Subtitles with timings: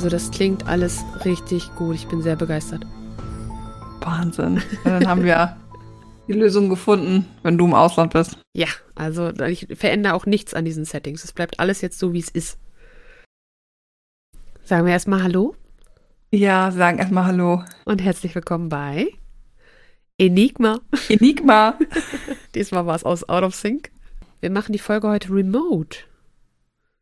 [0.00, 1.94] Also das klingt alles richtig gut.
[1.94, 2.86] Ich bin sehr begeistert.
[4.00, 4.62] Wahnsinn.
[4.82, 5.58] Dann haben wir
[6.26, 8.38] die Lösung gefunden, wenn du im Ausland bist.
[8.54, 11.22] Ja, also ich verändere auch nichts an diesen Settings.
[11.22, 12.56] Es bleibt alles jetzt so, wie es ist.
[14.64, 15.54] Sagen wir erstmal Hallo.
[16.30, 17.62] Ja, sagen erstmal Hallo.
[17.84, 19.08] Und herzlich willkommen bei
[20.16, 20.80] Enigma.
[21.10, 21.78] Enigma.
[22.54, 23.90] Diesmal war es aus Out of Sync.
[24.40, 25.98] Wir machen die Folge heute remote.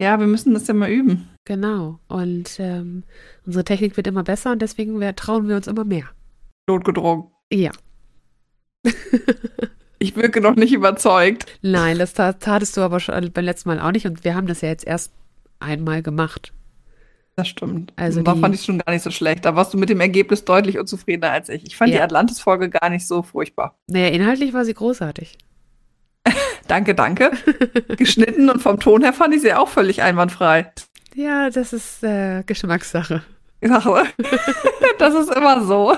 [0.01, 1.29] Ja, wir müssen das ja mal üben.
[1.45, 1.98] Genau.
[2.09, 3.02] Und ähm,
[3.45, 6.05] unsere Technik wird immer besser und deswegen trauen wir uns immer mehr.
[6.69, 7.29] Notgedrungen.
[7.52, 7.73] Ja.
[9.98, 11.47] ich wirke noch nicht überzeugt.
[11.62, 14.61] Nein, das tatest du aber schon beim letzten Mal auch nicht und wir haben das
[14.61, 15.12] ja jetzt erst
[15.59, 16.52] einmal gemacht.
[17.35, 17.93] Das stimmt.
[17.95, 19.45] Also da fand ich es schon gar nicht so schlecht.
[19.45, 21.65] Da warst du mit dem Ergebnis deutlich unzufriedener als ich.
[21.65, 21.99] Ich fand ja.
[21.99, 23.79] die Atlantis-Folge gar nicht so furchtbar.
[23.87, 25.38] Naja, inhaltlich war sie großartig.
[26.69, 27.33] Danke, danke.
[27.97, 30.73] Geschnitten und vom Ton her fand ich sie auch völlig einwandfrei.
[31.15, 33.23] Ja, das ist äh, Geschmackssache.
[34.99, 35.97] das ist immer so.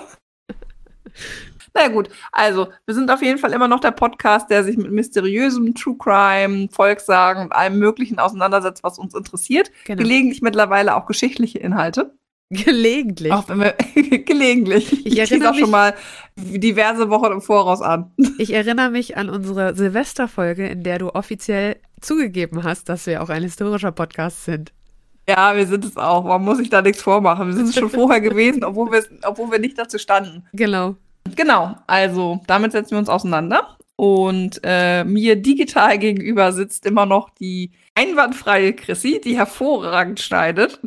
[1.75, 4.91] Na gut, also wir sind auf jeden Fall immer noch der Podcast, der sich mit
[4.91, 9.71] mysteriösem True Crime, Volkssagen und allem Möglichen auseinandersetzt, was uns interessiert.
[9.85, 10.03] Genau.
[10.03, 12.15] Gelegentlich mittlerweile auch geschichtliche Inhalte.
[12.51, 13.33] Gelegentlich.
[13.33, 13.73] Auch wenn wir
[14.25, 14.93] gelegentlich.
[14.93, 15.95] Ich, ich erinnere auch schon mal
[16.37, 18.13] diverse Wochen im Voraus an.
[18.39, 23.29] Ich erinnere mich an unsere Silvesterfolge, in der du offiziell zugegeben hast, dass wir auch
[23.29, 24.73] ein historischer Podcast sind.
[25.29, 26.25] Ja, wir sind es auch.
[26.25, 27.49] Man muss sich da nichts vormachen.
[27.49, 30.47] Wir sind es schon vorher gewesen, obwohl wir, obwohl wir nicht dazu standen.
[30.55, 30.97] Genau.
[31.37, 33.77] Genau, also damit setzen wir uns auseinander.
[33.97, 40.81] Und äh, mir digital gegenüber sitzt immer noch die einwandfreie Chrissy, die hervorragend schneidet.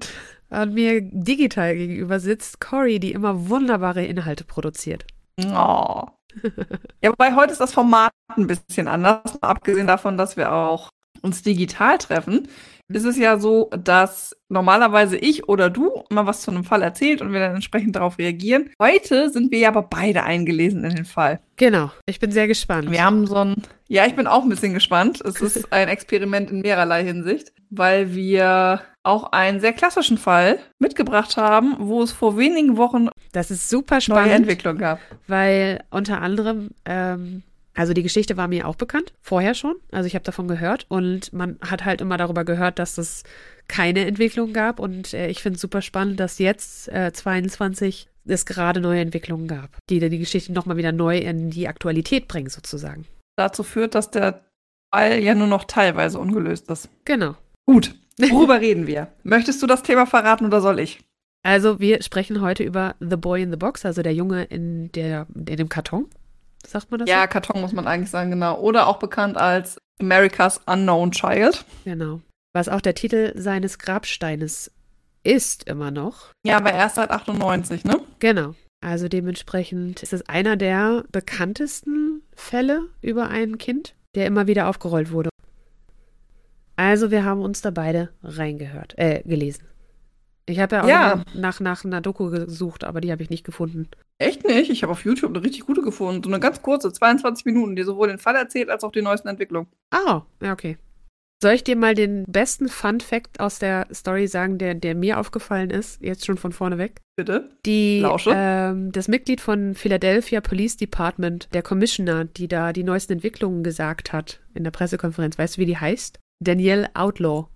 [0.53, 5.05] Und mir digital gegenüber sitzt Cory, die immer wunderbare Inhalte produziert.
[5.41, 6.03] Oh.
[7.01, 10.89] ja, wobei heute ist das Format ein bisschen anders, abgesehen davon, dass wir auch
[11.21, 12.47] uns digital treffen
[12.95, 17.21] ist es ja so, dass normalerweise ich oder du mal was zu einem Fall erzählt
[17.21, 18.69] und wir dann entsprechend darauf reagieren.
[18.81, 21.39] Heute sind wir ja aber beide eingelesen in den Fall.
[21.55, 22.91] Genau, ich bin sehr gespannt.
[22.91, 23.55] Wir haben so ein,
[23.87, 25.21] ja, ich bin auch ein bisschen gespannt.
[25.21, 31.37] Es ist ein Experiment in mehrerlei Hinsicht, weil wir auch einen sehr klassischen Fall mitgebracht
[31.37, 34.99] haben, wo es vor wenigen Wochen das ist super spannend, neue Entwicklung gab.
[35.27, 37.43] Weil unter anderem ähm,
[37.75, 39.75] also die Geschichte war mir auch bekannt, vorher schon.
[39.91, 43.23] Also ich habe davon gehört und man hat halt immer darüber gehört, dass es
[43.67, 44.79] keine Entwicklung gab.
[44.79, 49.47] Und äh, ich finde es super spannend, dass jetzt äh, 22 es gerade neue Entwicklungen
[49.47, 53.05] gab, die dann die Geschichte nochmal wieder neu in die Aktualität bringen, sozusagen.
[53.37, 54.45] Dazu führt, dass der
[54.93, 56.89] Fall ja nur noch teilweise ungelöst ist.
[57.05, 57.35] Genau.
[57.65, 57.95] Gut.
[58.19, 59.07] Worüber reden wir?
[59.23, 60.99] Möchtest du das Thema verraten oder soll ich?
[61.43, 65.27] Also, wir sprechen heute über The Boy in the Box, also der Junge in, der,
[65.35, 66.09] in dem Karton.
[66.65, 67.09] Sagt man das?
[67.09, 67.27] Ja, so?
[67.27, 68.59] Karton muss man eigentlich sagen, genau.
[68.59, 71.65] Oder auch bekannt als America's Unknown Child.
[71.83, 72.21] Genau.
[72.53, 74.71] Was auch der Titel seines Grabsteines
[75.23, 76.31] ist immer noch.
[76.45, 77.99] Ja, aber erst seit 98, ne?
[78.19, 78.55] Genau.
[78.81, 85.11] Also dementsprechend ist es einer der bekanntesten Fälle über ein Kind, der immer wieder aufgerollt
[85.11, 85.29] wurde.
[86.75, 89.67] Also wir haben uns da beide reingehört, äh, gelesen.
[90.45, 91.23] Ich habe ja auch ja.
[91.35, 93.87] Nach, nach einer Doku gesucht, aber die habe ich nicht gefunden.
[94.17, 94.69] Echt nicht?
[94.69, 96.21] Ich habe auf YouTube eine richtig gute gefunden.
[96.23, 99.29] So eine ganz kurze, 22 Minuten, die sowohl den Fall erzählt als auch die neuesten
[99.29, 99.67] Entwicklungen.
[99.91, 100.77] Ah, ja, okay.
[101.41, 105.19] Soll ich dir mal den besten Fun Fact aus der Story sagen, der, der mir
[105.19, 107.01] aufgefallen ist, jetzt schon von vorne weg?
[107.17, 107.49] Bitte.
[107.65, 108.31] Die, Lausche.
[108.33, 114.13] Ähm, das Mitglied von Philadelphia Police Department, der Commissioner, die da die neuesten Entwicklungen gesagt
[114.13, 116.17] hat in der Pressekonferenz, weißt du, wie die heißt?
[116.39, 117.47] Danielle Outlaw.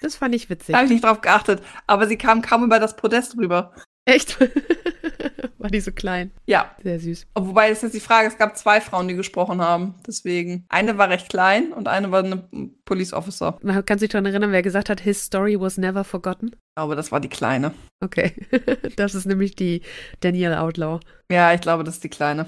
[0.00, 0.74] Das fand ich witzig.
[0.74, 3.72] Habe ich nicht drauf geachtet, aber sie kam kaum über das Podest rüber.
[4.04, 4.38] Echt?
[5.58, 6.30] War die so klein?
[6.44, 6.76] Ja.
[6.82, 7.26] Sehr süß.
[7.34, 9.94] Wobei, das ist jetzt die Frage, es gab zwei Frauen, die gesprochen haben.
[10.06, 10.66] Deswegen.
[10.68, 12.46] Eine war recht klein und eine war eine
[12.84, 13.58] Police Officer.
[13.62, 16.48] Man kann sich daran erinnern, wer gesagt hat, his story was never forgotten?
[16.48, 17.72] Ich glaube, das war die Kleine.
[18.00, 18.34] Okay.
[18.96, 19.80] das ist nämlich die
[20.20, 21.00] Danielle Outlaw.
[21.32, 22.44] Ja, ich glaube, das ist die Kleine.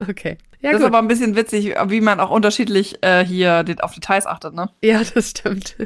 [0.00, 0.38] Okay.
[0.60, 0.80] Ja, das gut.
[0.80, 4.70] ist aber ein bisschen witzig, wie man auch unterschiedlich äh, hier auf Details achtet, ne?
[4.82, 5.76] Ja, das stimmt.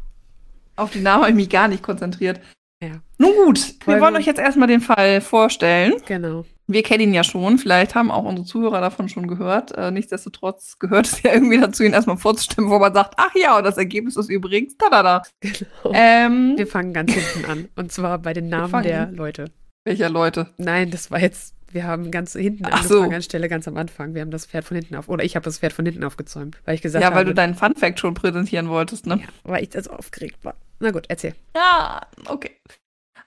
[0.76, 2.40] auf die Namen habe ich mich gar nicht konzentriert.
[2.82, 3.00] Ja.
[3.18, 5.94] Nun gut, wir wollen euch jetzt erstmal den Fall vorstellen.
[6.06, 6.44] Genau.
[6.68, 9.72] Wir kennen ihn ja schon, vielleicht haben auch unsere Zuhörer davon schon gehört.
[9.72, 13.56] Äh, nichtsdestotrotz gehört es ja irgendwie dazu, ihn erstmal vorzustimmen, wo man sagt, ach ja,
[13.56, 15.22] und das Ergebnis ist übrigens da da da.
[15.40, 15.92] Genau.
[15.92, 17.68] Ähm, wir fangen ganz hinten an.
[17.74, 19.46] Und zwar bei den Namen der Leute.
[19.84, 20.50] Welcher Leute?
[20.58, 23.16] Nein, das war jetzt, wir haben ganz hinten ach angefangen, so.
[23.16, 24.14] an Stelle ganz am Anfang.
[24.14, 26.58] Wir haben das Pferd von hinten auf, oder ich habe das Pferd von hinten aufgezäumt,
[26.64, 27.12] weil ich gesagt habe.
[27.12, 29.20] Ja, weil habe, du deinen Fun Fact schon präsentieren wolltest, ne?
[29.20, 30.54] Ja, weil ich so aufgeregt war.
[30.80, 31.34] Na gut, erzähl.
[31.54, 32.52] Ja, okay.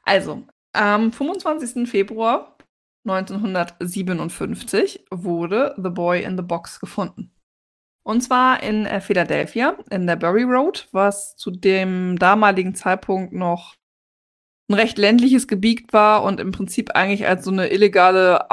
[0.03, 0.43] Also,
[0.73, 1.89] am 25.
[1.89, 2.57] Februar
[3.07, 7.31] 1957 wurde The Boy in the Box gefunden.
[8.03, 13.75] Und zwar in äh, Philadelphia, in der Bury Road, was zu dem damaligen Zeitpunkt noch
[14.71, 18.49] ein recht ländliches Gebiet war und im Prinzip eigentlich als so eine illegale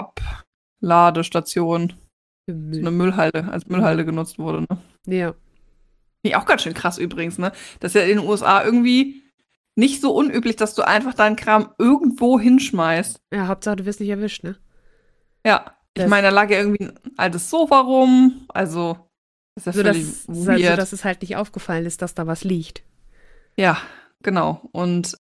[0.80, 1.94] Abladestation,
[2.46, 4.62] so eine Müllhalde, als Müllhalde genutzt wurde.
[4.62, 4.78] Ne?
[5.06, 5.34] Ja.
[6.24, 7.52] Nee, auch ganz schön krass übrigens, ne?
[7.80, 9.22] Das ist ja in den USA irgendwie
[9.76, 13.20] nicht so unüblich, dass du einfach deinen Kram irgendwo hinschmeißt.
[13.32, 14.56] Ja, Hauptsache du wirst nicht erwischt, ne?
[15.46, 15.74] Ja.
[15.94, 18.44] Ich Das- meine, da lag ja irgendwie ein altes Sofa rum.
[18.48, 18.98] Also,
[19.56, 20.78] ist ja So völlig dass, so, weird.
[20.78, 22.82] dass es halt nicht aufgefallen ist, dass da was liegt.
[23.56, 23.78] Ja,
[24.22, 24.68] genau.
[24.72, 25.16] Und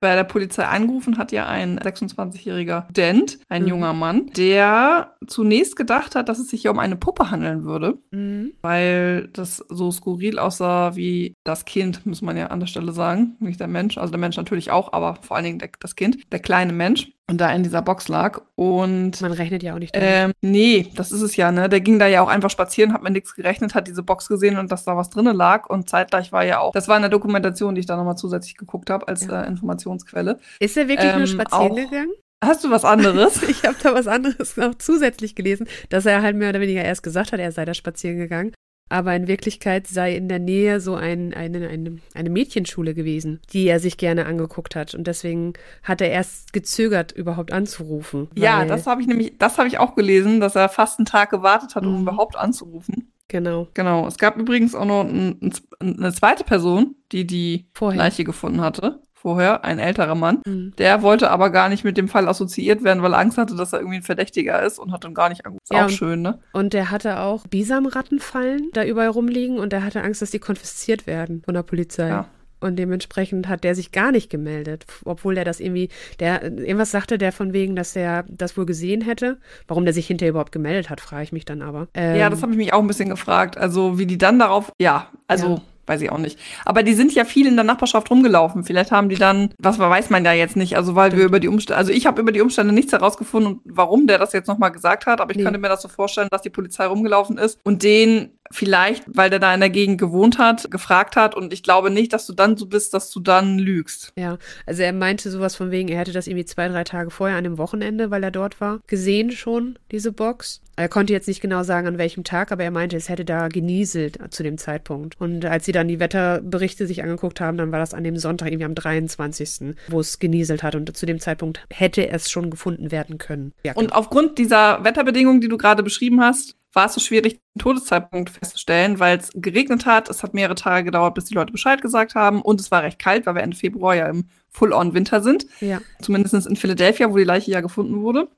[0.00, 3.68] bei der Polizei angerufen hat ja ein 26-jähriger Student, ein Mhm.
[3.68, 7.98] junger Mann, der zunächst gedacht hat, dass es sich hier um eine Puppe handeln würde,
[8.10, 8.52] Mhm.
[8.62, 13.36] weil das so skurril aussah wie das Kind, muss man ja an der Stelle sagen,
[13.40, 13.98] nicht der Mensch.
[13.98, 17.10] Also der Mensch natürlich auch, aber vor allen Dingen der, das Kind, der kleine Mensch.
[17.30, 18.40] Und da in dieser Box lag.
[18.54, 20.08] Und Man rechnet ja auch nicht damit.
[20.10, 21.68] ähm, nee, das ist es ja, ne?
[21.68, 24.56] Der ging da ja auch einfach spazieren, hat mir nichts gerechnet, hat diese Box gesehen
[24.58, 25.68] und dass da was drinnen lag.
[25.68, 28.56] Und zeitgleich war ja auch, das war in der Dokumentation, die ich da nochmal zusätzlich
[28.56, 29.42] geguckt habe als Ja.
[29.42, 30.38] äh, Informationsquelle.
[30.58, 32.12] Ist er wirklich ähm, nur spazieren auch- gegangen?
[32.42, 33.42] Hast du was anderes?
[33.48, 37.02] Ich habe da was anderes noch zusätzlich gelesen, dass er halt mehr oder weniger erst
[37.02, 38.52] gesagt hat, er sei da spazieren gegangen.
[38.88, 43.66] Aber in Wirklichkeit sei in der Nähe so ein, eine, eine, eine Mädchenschule gewesen, die
[43.66, 44.94] er sich gerne angeguckt hat.
[44.94, 45.52] Und deswegen
[45.82, 48.28] hat er erst gezögert, überhaupt anzurufen.
[48.34, 51.30] ja, das habe ich nämlich, das habe ich auch gelesen, dass er fast einen Tag
[51.30, 52.02] gewartet hat, um Mhm.
[52.02, 53.12] überhaupt anzurufen.
[53.30, 53.68] Genau.
[53.74, 54.06] Genau.
[54.06, 55.52] Es gab übrigens auch noch ein, ein,
[56.00, 57.98] eine zweite Person, die die Vorher.
[57.98, 59.02] Leiche gefunden hatte.
[59.20, 60.42] Vorher, ein älterer Mann.
[60.46, 60.74] Mhm.
[60.78, 63.72] Der wollte aber gar nicht mit dem Fall assoziiert werden, weil er Angst hatte, dass
[63.72, 65.64] er irgendwie ein Verdächtiger ist und hat dann gar nicht angerufen.
[65.64, 66.38] Ist Ja, auch schön, ne?
[66.52, 71.06] Und der hatte auch Bisamrattenfallen da überall rumliegen und er hatte Angst, dass die konfisziert
[71.06, 72.08] werden von der Polizei.
[72.08, 72.26] Ja.
[72.60, 77.16] Und dementsprechend hat der sich gar nicht gemeldet, obwohl der das irgendwie, der irgendwas sagte
[77.16, 79.38] der von wegen, dass er das wohl gesehen hätte.
[79.68, 81.86] Warum der sich hinterher überhaupt gemeldet hat, frage ich mich dann aber.
[81.94, 83.56] Ähm, Ja, das habe ich mich auch ein bisschen gefragt.
[83.56, 85.48] Also, wie die dann darauf, ja, also.
[85.48, 85.62] Ja.
[85.88, 86.38] Weiß ich auch nicht.
[86.64, 88.62] Aber die sind ja viel in der Nachbarschaft rumgelaufen.
[88.64, 91.28] Vielleicht haben die dann, was weiß man ja jetzt nicht, also weil wir Stimmt.
[91.30, 94.48] über die Umstände, also ich habe über die Umstände nichts herausgefunden, warum der das jetzt
[94.48, 95.44] nochmal gesagt hat, aber ich Nee.
[95.44, 99.38] könnte mir das so vorstellen, dass die Polizei rumgelaufen ist und den vielleicht, weil der
[99.38, 102.56] da in der Gegend gewohnt hat, gefragt hat und ich glaube nicht, dass du dann
[102.56, 104.12] so bist, dass du dann lügst.
[104.16, 107.36] Ja, also er meinte sowas von wegen, er hätte das irgendwie zwei, drei Tage vorher
[107.36, 110.60] an dem Wochenende, weil er dort war, gesehen schon, diese Box.
[110.78, 113.48] Er konnte jetzt nicht genau sagen, an welchem Tag, aber er meinte, es hätte da
[113.48, 115.20] genieselt zu dem Zeitpunkt.
[115.20, 118.46] Und als sie dann die Wetterberichte sich angeguckt haben, dann war das an dem Sonntag,
[118.46, 120.76] irgendwie am 23., wo es genieselt hat.
[120.76, 123.52] Und zu dem Zeitpunkt hätte es schon gefunden werden können.
[123.64, 127.60] Ja, Und aufgrund dieser Wetterbedingungen, die du gerade beschrieben hast, war es so schwierig, den
[127.60, 130.08] Todeszeitpunkt festzustellen, weil es geregnet hat.
[130.08, 132.42] Es hat mehrere Tage gedauert, bis die Leute Bescheid gesagt haben.
[132.42, 135.46] Und es war recht kalt, weil wir Ende Februar ja im Full-on-Winter sind.
[135.60, 135.80] ja.
[136.00, 138.28] Zumindest in Philadelphia, wo die Leiche ja gefunden wurde.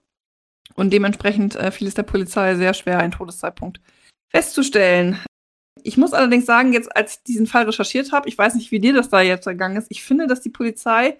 [0.74, 3.80] Und dementsprechend äh, fiel es der Polizei sehr schwer, einen Todeszeitpunkt
[4.28, 5.18] festzustellen.
[5.82, 8.80] Ich muss allerdings sagen, jetzt als ich diesen Fall recherchiert habe, ich weiß nicht, wie
[8.80, 11.18] dir das da jetzt ergangen ist, ich finde, dass die Polizei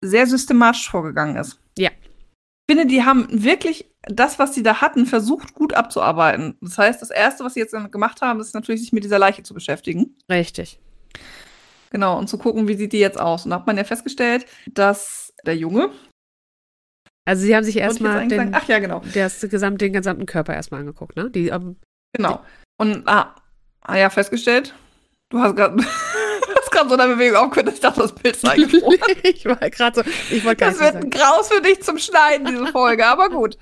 [0.00, 1.58] sehr systematisch vorgegangen ist.
[1.76, 1.90] Ja.
[1.90, 6.56] Ich finde, die haben wirklich das, was sie da hatten, versucht gut abzuarbeiten.
[6.60, 9.42] Das heißt, das Erste, was sie jetzt gemacht haben, ist natürlich, sich mit dieser Leiche
[9.42, 10.16] zu beschäftigen.
[10.30, 10.78] Richtig.
[11.90, 13.44] Genau, und zu gucken, wie sieht die jetzt aus.
[13.44, 15.90] Und da hat man ja festgestellt, dass der Junge,
[17.24, 20.54] Also sie haben sich ich erstmal sagen, ach ja, genau, das gesamt, den gesamten Körper
[20.54, 21.30] erstmal angeguckt, ne?
[21.30, 21.76] Die, ähm,
[22.14, 22.44] Genau.
[22.78, 23.34] Und ah,
[23.82, 24.74] ah ja, festgestellt,
[25.30, 25.76] du hast gerade
[26.74, 28.98] gerade so eine Bewegung aufgehört, ich dachte, das Bild eingefroren.
[29.22, 31.10] ich war gerade so, ich wollte gar Das wird ein.
[31.10, 33.56] Graus für dich zum Schneiden, diese Folge, aber gut.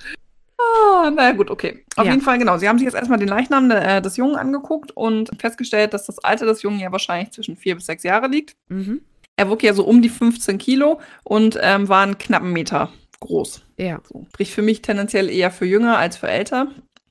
[0.65, 1.85] Ah, naja, gut, okay.
[1.97, 2.13] Auf Ja.
[2.13, 2.57] jeden Fall, genau.
[2.59, 6.19] Sie haben sich jetzt erstmal den Leichnam äh, des Jungen angeguckt und festgestellt, dass das
[6.21, 8.55] Alter des Jungen ja wahrscheinlich zwischen vier bis sechs Jahre liegt.
[8.69, 9.01] Mhm.
[9.37, 12.91] Er wog ja so um die 15 Kilo und ähm, war einen knappen Meter
[13.21, 13.63] groß.
[13.79, 14.01] Ja.
[14.09, 14.27] So.
[14.31, 16.69] Sprich für mich tendenziell eher für jünger als für älter.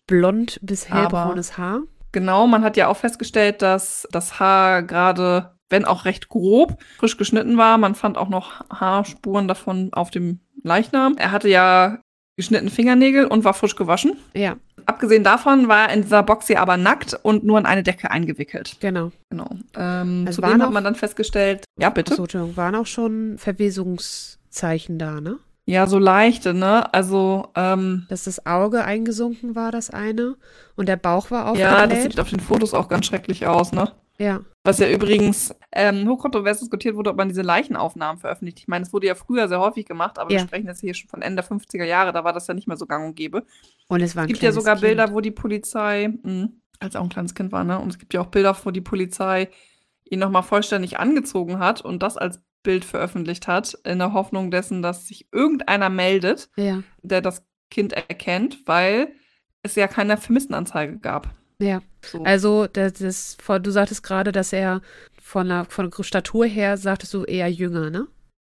[0.07, 1.81] Blond bis hellbraunes Haar.
[2.11, 7.15] Genau, man hat ja auch festgestellt, dass das Haar gerade, wenn auch recht grob, frisch
[7.17, 7.77] geschnitten war.
[7.77, 11.15] Man fand auch noch Haarspuren davon auf dem Leichnam.
[11.17, 11.99] Er hatte ja
[12.41, 14.17] geschnittene Fingernägel und war frisch gewaschen.
[14.35, 14.57] Ja,
[14.87, 18.09] Abgesehen davon war er in dieser Box hier aber nackt und nur in eine Decke
[18.11, 18.77] eingewickelt.
[18.79, 19.11] genau.
[19.29, 19.47] Genau.
[19.77, 22.11] Ähm, Es zudem hat auch- man dann festgestellt, ja bitte.
[22.13, 25.37] Achso, Entschuldigung, waren auch schon Verwesungszeichen da, ne?
[25.65, 26.91] Ja, so leichte, ne?
[26.93, 30.35] Also, ähm, Dass das Auge eingesunken war, das eine.
[30.75, 33.91] Und der Bauch war ja, das sieht auf den Fotos auch ganz schrecklich aus, ne?
[34.17, 38.59] Ja, Was ja übrigens ähm, hochkontrovers diskutiert wurde, ob man diese Leichenaufnahmen veröffentlicht.
[38.59, 40.39] Ich meine, es wurde ja früher sehr häufig gemacht, aber Ja.
[40.39, 42.67] wir sprechen jetzt hier schon von Ende der 50er Jahre, da war das ja nicht
[42.67, 43.43] mehr so gang und gäbe.
[43.87, 44.81] und es war Es gibt ja sogar kind.
[44.85, 46.49] Bilder, wo die Polizei, mh,
[46.79, 47.79] als er auch ein kleines Kind war, ne?
[47.79, 49.49] Und es gibt ja auch Bilder, wo die Polizei
[50.09, 54.81] ihn nochmal vollständig angezogen hat und das als Bild veröffentlicht hat, in der Hoffnung dessen,
[54.83, 59.13] dass sich irgendeiner meldet, Ja, der das Kind erkennt, weil
[59.63, 61.33] es ja keine Vermisstenanzeige gab.
[61.61, 61.81] Ja.
[62.03, 62.23] So.
[62.23, 64.81] Also, das, das, du sagtest gerade, dass er
[65.21, 68.07] von der, von der Statur her, sagtest du, eher jünger, ne?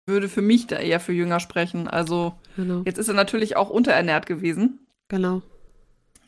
[0.06, 1.88] würde für mich da eher für Jünger sprechen.
[1.88, 2.82] Also Genau.
[2.84, 4.80] jetzt ist er natürlich auch unterernährt gewesen.
[5.08, 5.42] Genau.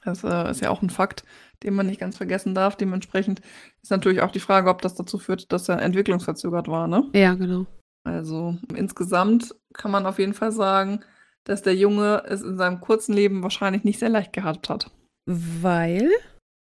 [0.05, 1.25] Das äh, ist ja auch ein Fakt,
[1.63, 2.77] den man nicht ganz vergessen darf.
[2.77, 3.41] Dementsprechend
[3.83, 6.89] ist natürlich auch die Frage, ob das dazu führt, dass er entwicklungsverzögert war.
[6.89, 7.05] Ne?
[7.13, 7.67] Ja, genau.
[8.05, 11.05] Also insgesamt kann man auf jeden Fall sagen,
[11.45, 14.91] dass der Junge es in seinem kurzen Leben wahrscheinlich nicht sehr leicht gehabt hat.
[15.27, 16.11] Weil,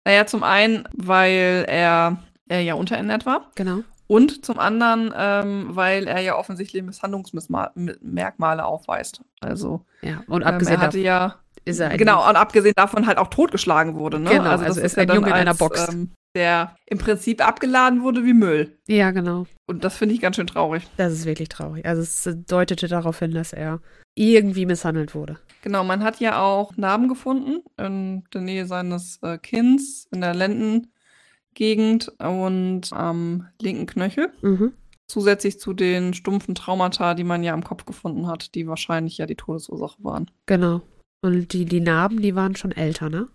[0.05, 3.81] Naja, zum einen, weil er, er ja unterernährt war genau.
[4.07, 9.23] und zum anderen, ähm, weil er ja offensichtlich Misshandlungsmerkmale aufweist.
[9.41, 12.75] Also Ja, und ähm, abgesehen er hatte davon ja ist er ein, Genau, und abgesehen
[12.77, 14.31] davon halt auch totgeschlagen wurde, ne?
[14.31, 15.89] Genau, also ist ein dann Junge in einer Box.
[15.89, 18.79] Ähm, der im Prinzip abgeladen wurde wie Müll.
[18.87, 19.47] Ja, genau.
[19.67, 20.87] Und das finde ich ganz schön traurig.
[20.97, 21.85] Das ist wirklich traurig.
[21.87, 23.81] Also es deutete darauf hin, dass er
[24.15, 25.39] irgendwie misshandelt wurde.
[25.63, 30.35] Genau, man hat ja auch Narben gefunden in der Nähe seines äh, Kinns, in der
[30.35, 34.33] Lendengegend und am linken Knöchel.
[34.43, 34.73] Mhm.
[35.07, 39.27] Zusätzlich zu den stumpfen Traumata, die man ja am Kopf gefunden hat, die wahrscheinlich ja
[39.27, 40.31] die Todesursache waren.
[40.47, 40.83] Genau.
[41.23, 43.29] Und die, die Narben, die waren schon älter, ne?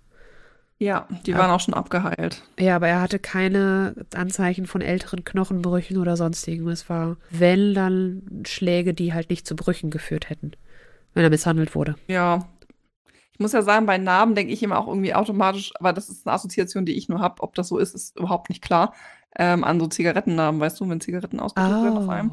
[0.78, 2.44] Ja, die waren auch schon abgeheilt.
[2.60, 6.68] Ja, aber er hatte keine Anzeichen von älteren Knochenbrüchen oder sonstigem.
[6.68, 10.52] Es war, wenn, dann Schläge, die halt nicht zu Brüchen geführt hätten,
[11.14, 11.96] wenn er misshandelt wurde.
[12.08, 12.50] Ja.
[13.32, 16.26] Ich muss ja sagen, bei Narben denke ich immer auch irgendwie automatisch, aber das ist
[16.26, 17.42] eine Assoziation, die ich nur habe.
[17.44, 18.94] Ob das so ist, ist überhaupt nicht klar.
[19.38, 22.32] Ähm, an so Zigarettennarben, weißt du, wenn Zigaretten ausgedrückt werden auf einem.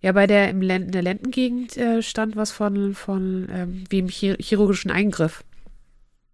[0.00, 3.98] Ja, bei der im Len in der Lendengegend äh, stand was von, von ähm, wie
[3.98, 5.44] im chir chirurgischen Eingriff.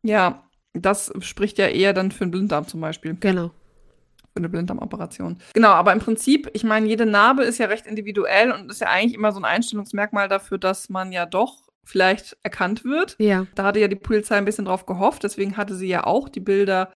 [0.03, 3.49] Ja, das spricht ja eher dann für einen Blinddarm zum Beispiel, Genau.
[3.49, 5.39] für eine Blinddarmoperation.
[5.55, 8.89] Genau, aber im Prinzip, ich meine, jede Narbe ist ja recht individuell und ist ja
[8.89, 13.17] eigentlich immer so ein Einstellungsmerkmal dafür, dass man ja doch vielleicht erkannt wird.
[13.19, 16.29] Ja, Da hatte ja die Polizei ein bisschen drauf gehofft, deswegen hatte sie ja auch
[16.29, 16.93] die Bilder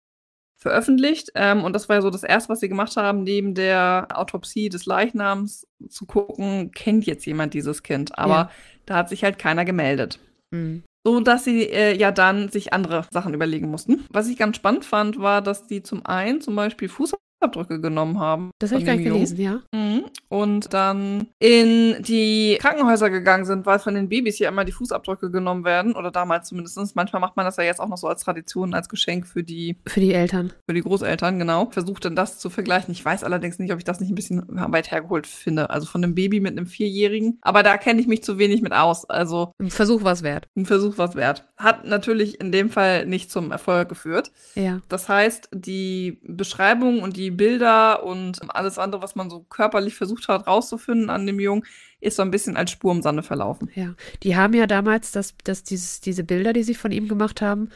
[0.57, 1.31] veröffentlicht.
[1.35, 4.69] Ähm, und das war ja so das Erste, was sie gemacht haben, neben der Autopsie
[4.69, 8.17] des Leichnams zu gucken, kennt jetzt jemand dieses Kind.
[8.19, 8.51] Aber Ja.
[8.85, 10.19] da hat sich halt keiner gemeldet.
[10.51, 10.83] mhm.
[11.03, 14.05] So dass sie äh, ja dann sich andere Sachen überlegen mussten.
[14.11, 16.89] Was ich ganz spannend fand, war, dass die zum einen zum Beispiel
[17.41, 18.51] Fußabdrücke genommen haben.
[18.59, 19.61] das habe ich gar nicht gelesen, ja.
[19.71, 20.03] Mhm.
[20.29, 25.31] Und dann in die Krankenhäuser gegangen sind, weil von den Babys hier immer die Fußabdrücke
[25.31, 25.93] genommen werden.
[25.95, 26.95] Oder damals zumindest.
[26.95, 29.77] Manchmal macht man das ja jetzt auch noch so als Tradition, als Geschenk für die,
[29.87, 30.53] Für die Eltern.
[30.67, 31.67] für die Großeltern, genau.
[31.71, 32.91] Versucht dann das zu vergleichen.
[32.91, 35.69] Ich weiß allerdings nicht, ob ich das nicht ein bisschen weit hergeholt finde.
[35.69, 37.39] Also von einem Baby mit einem Vierjährigen.
[37.41, 39.09] Aber da kenne ich mich zu wenig mit aus.
[39.09, 40.47] Also Ein Versuch war es wert.
[40.55, 41.45] ein Versuch was wert.
[41.57, 44.31] Hat natürlich in dem Fall nicht zum Erfolg geführt.
[44.55, 44.79] Ja.
[44.89, 50.27] Das heißt, die Beschreibung und die Bilder und alles andere, was man so körperlich versucht
[50.27, 51.63] hat rauszufinden an dem Jungen,
[51.99, 53.69] ist so ein bisschen als Spur im Sande verlaufen.
[53.75, 57.41] Ja, die haben ja damals, das, das, dieses, diese Bilder, die sie von ihm gemacht
[57.41, 57.69] haben,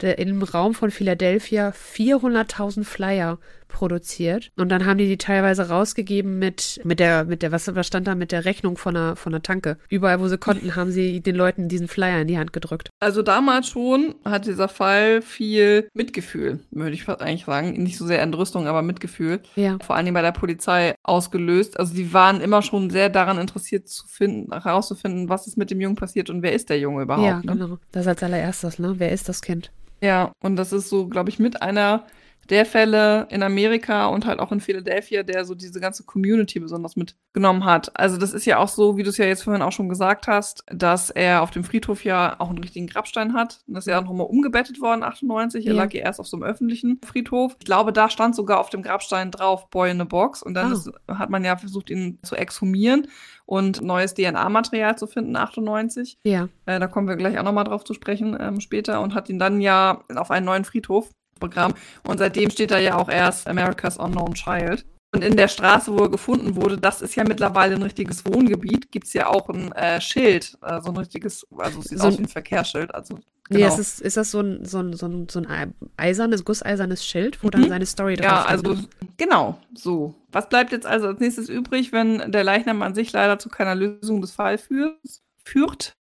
[0.00, 3.38] der, im Raum von Philadelphia 400.000 Flyer
[3.70, 4.50] produziert.
[4.56, 8.06] Und dann haben die die teilweise rausgegeben mit, mit der, mit der, was, was stand
[8.06, 9.78] da, mit der Rechnung von der, von der Tanke.
[9.88, 12.90] Überall, wo sie konnten, haben sie den Leuten diesen Flyer in die Hand gedrückt.
[13.00, 17.82] Also damals schon hat dieser Fall viel Mitgefühl, würde ich fast eigentlich sagen.
[17.82, 19.40] Nicht so sehr Entrüstung, aber Mitgefühl.
[19.56, 21.78] Ja, Vor allen Dingen bei der Polizei ausgelöst.
[21.78, 25.80] Also die waren immer schon sehr daran interessiert zu finden, herauszufinden, was ist mit dem
[25.80, 27.26] Jungen passiert und wer ist der Junge überhaupt.
[27.26, 27.52] ja, ne?
[27.52, 27.78] genau.
[27.92, 28.94] Das als allererstes, ne?
[28.98, 29.70] Wer ist das Kind?
[30.02, 32.04] Ja, und das ist so, glaube ich, mit einer
[32.50, 36.96] der Fälle in Amerika und halt auch in Philadelphia, der so diese ganze Community besonders
[36.96, 37.96] mitgenommen hat.
[37.98, 40.26] Also das ist ja auch so, wie du es ja jetzt vorhin auch schon gesagt
[40.26, 43.60] hast, dass er auf dem Friedhof ja auch einen richtigen Grabstein hat.
[43.66, 45.64] Das ist ja auch nochmal umgebettet worden, 98.
[45.66, 45.82] Er Ja.
[45.82, 47.56] lag ja erst auf so einem öffentlichen Friedhof.
[47.60, 50.42] Ich glaube, da stand sogar auf dem Grabstein drauf, Boy in a Box.
[50.42, 50.72] Und dann Ah.
[50.74, 53.06] ist, hat man ja versucht, ihn zu exhumieren
[53.46, 56.18] und neues DNA-Material zu finden, 98.
[56.24, 59.28] Ja, Äh, da kommen wir gleich auch nochmal drauf zu sprechen ähm, später und hat
[59.28, 61.74] ihn dann ja auf einen neuen Friedhof begraben.
[62.06, 64.84] Und seitdem steht da ja auch erst America's Unknown Child.
[65.12, 68.92] Und in der Straße, wo er gefunden wurde, das ist ja mittlerweile ein richtiges Wohngebiet,
[68.92, 72.06] gibt es ja auch ein äh, Schild, äh, so ein richtiges, also es sieht So
[72.06, 72.94] aus ein- wie ein Verkehrsschild.
[72.94, 73.14] Also,
[73.48, 73.66] nee, genau.
[73.66, 77.42] ist, es, ist das so ein, so ein, so ein, so ein eisernes, gusseisernes Schild,
[77.42, 77.68] wo dann Mhm.
[77.70, 78.76] seine Story drauf ja, steht, also
[79.16, 80.14] genau, so.
[80.30, 83.74] Was bleibt jetzt also als nächstes übrig, wenn der Leichnam an sich leider zu keiner
[83.74, 84.96] Lösung des Falls führt?
[85.44, 85.96] führt?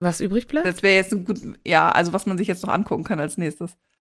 [0.00, 0.66] Was übrig bleibt?
[0.66, 3.36] Das wäre jetzt ein gut, ja, also was man sich jetzt noch angucken kann als
[3.36, 3.76] nächstes.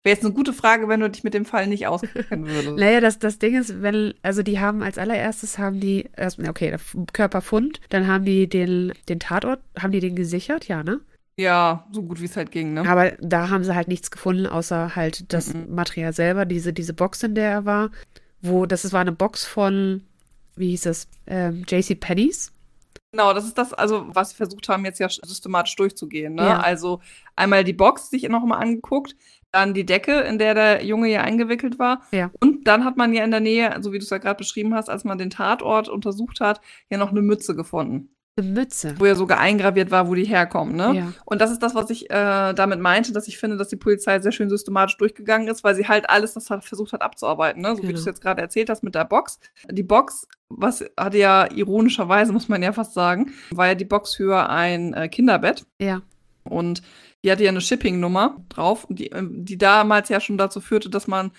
[0.07, 2.77] Wäre jetzt eine gute Frage, wenn du dich mit dem Fall nicht auskennen würdest.
[2.77, 6.09] Naja, das, das Ding ist, wenn, also die haben als allererstes haben die,
[6.49, 6.77] okay,
[7.13, 11.01] Körperfund, dann haben die den, den Tatort, haben die den gesichert, ja, ne?
[11.37, 12.89] Ja, so gut wie es halt ging, ne?
[12.89, 15.75] Aber da haben sie halt nichts gefunden, außer halt das Mhm.
[15.75, 17.91] Material selber, diese, diese Box, in der er war,
[18.41, 20.05] wo, das ist, war eine Box von,
[20.55, 22.53] wie hieß es, ähm, JC Penney's.
[23.13, 26.35] Genau, das ist das, also was wir versucht haben, jetzt ja systematisch durchzugehen.
[26.35, 26.43] Ne?
[26.43, 26.61] Ja.
[26.61, 27.01] Also
[27.35, 29.17] einmal die Box sich nochmal angeguckt,
[29.57, 32.03] dann die Decke, in der der Junge ja eingewickelt war.
[32.13, 32.31] Ja.
[32.41, 34.75] Und dann hat man ja in der Nähe, so wie du es ja gerade beschrieben
[34.75, 36.61] hast, als man den Tatort untersucht hat,
[36.91, 38.11] ja noch eine Mütze gefunden.
[38.39, 38.95] Eine Mütze.
[38.99, 40.77] wo ja sogar eingraviert war, wo die herkommen.
[40.77, 40.93] Ne?
[40.95, 41.13] Ja.
[41.25, 44.21] Und das ist das, was ich äh, damit meinte, dass ich finde, dass die Polizei
[44.21, 47.63] sehr schön systematisch durchgegangen ist, weil sie halt alles das hat, versucht hat abzuarbeiten.
[47.63, 47.71] Ne?
[47.71, 47.93] So wie Genau.
[47.95, 49.41] du es jetzt gerade erzählt hast mit der Box.
[49.71, 54.15] Die Box, was hatte ja ironischerweise, muss man ja fast sagen, war ja die Box
[54.17, 55.65] für ein äh, Kinderbett.
[55.81, 56.03] Ja.
[56.45, 56.83] Und
[57.27, 61.09] die hatte ja eine Shipping-Nummer drauf, die, ähm, die damals ja schon dazu führte, dass
[61.09, 61.33] man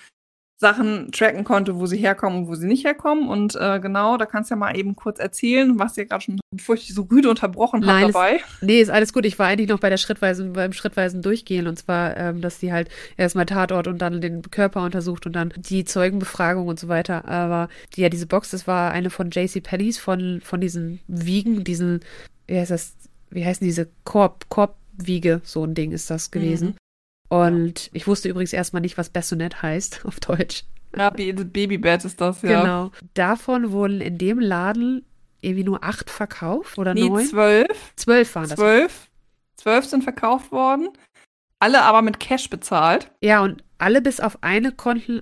[0.59, 3.29] Sachen tracken konnte, wo sie herkommen und wo sie nicht herkommen.
[3.29, 6.39] Und äh, genau, da kannst du ja mal eben kurz erzählen, was dir gerade schon,
[6.51, 8.39] bevor ich dich so rüde unterbrochen habe Nein, dabei.
[8.59, 9.25] Nee, ist alles gut.
[9.25, 11.67] Ich war eigentlich noch bei der schrittweisen, beim schrittweisen Durchgehen.
[11.67, 15.53] Und zwar, ähm, dass die halt erstmal Tatort und dann den Körper untersucht und dann
[15.55, 17.25] die Zeugenbefragung und so weiter.
[17.29, 21.63] Aber die, ja, diese Box, das war eine von JC Pennys, von, von diesen Wiegen,
[21.63, 22.01] diesen,
[22.47, 22.97] wie heißt das,
[23.29, 24.49] wie heißen diese Korb,
[25.01, 26.69] Korbwiege, so ein Ding ist das gewesen.
[26.69, 26.75] Mhm.
[27.29, 30.63] Und ich wusste übrigens erstmal nicht, was Bassinet heißt auf Deutsch.
[30.95, 32.61] Ja, Ba- Babybett ist das, ja.
[32.61, 32.91] Genau.
[33.13, 35.05] Davon wurden in dem Laden
[35.41, 37.25] irgendwie nur acht verkauft oder Nee, neun?
[37.25, 37.93] zwölf.
[37.95, 38.57] Zwölf waren das.
[38.57, 39.07] Zwölf.
[39.57, 40.89] Zwölf sind verkauft worden.
[41.59, 43.11] Alle aber mit Cash bezahlt.
[43.21, 45.21] Ja, und alle bis auf eine konnten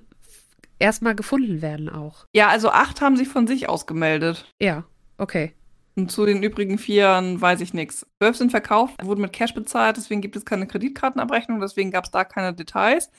[0.79, 2.25] erstmal gefunden werden auch.
[2.34, 4.46] Ja, also acht haben sich von sich aus gemeldet.
[4.62, 4.84] Ja,
[5.17, 5.53] okay.
[5.95, 8.05] Und zu den übrigen vieren weiß ich nichts.
[8.19, 12.11] Zwölf sind verkauft, wurden mit Cash bezahlt, deswegen gibt es keine Kreditkartenabrechnung, deswegen gab es
[12.11, 13.09] da keine Details.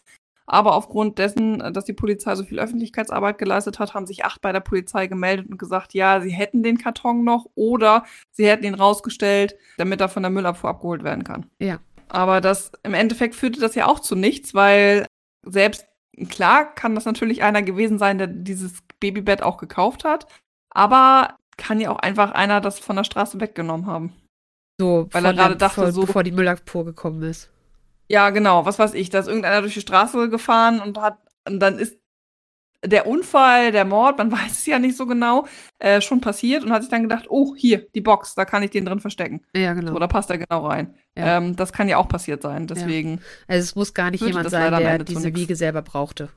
[0.47, 4.53] Aber aufgrund dessen, dass die Polizei so viel Öffentlichkeitsarbeit geleistet hat, haben sich acht bei
[4.53, 8.75] der Polizei gemeldet und gesagt, ja, sie hätten den Karton noch oder sie hätten ihn
[8.75, 11.47] rausgestellt, damit er von der Müllabfuhr abgeholt werden kann.
[11.59, 11.81] Ja.
[12.09, 15.07] Aber das im Endeffekt führte das ja auch zu nichts, weil
[15.45, 15.87] selbst
[16.29, 20.29] klar kann das natürlich einer gewesen sein, der dieses Babybett auch gekauft hat,
[20.71, 24.13] aber kann ja auch einfach einer das von der Straße weggenommen haben.
[24.79, 27.51] So, Weil er gerade dachte, bevor, so- bevor die Müllabfuhr gekommen ist.
[28.09, 31.59] Ja, genau, was weiß ich, da ist irgendeiner durch die Straße gefahren und hat, und
[31.61, 31.99] dann ist
[32.85, 35.47] der Unfall, der Mord, man weiß es ja nicht so genau,
[35.79, 38.71] äh, schon passiert und hat sich dann gedacht, oh, hier, die Box, da kann ich
[38.71, 39.41] den drin verstecken.
[39.57, 39.93] Ja, genau.
[39.93, 40.95] So, da passt er genau rein.
[41.17, 41.39] Ja.
[41.39, 43.21] Ähm, das kann ja auch passiert sein, deswegen.
[43.49, 45.35] also es muss gar nicht jemand sein, der diese.
[45.35, 46.29] Wiege selber brauchte.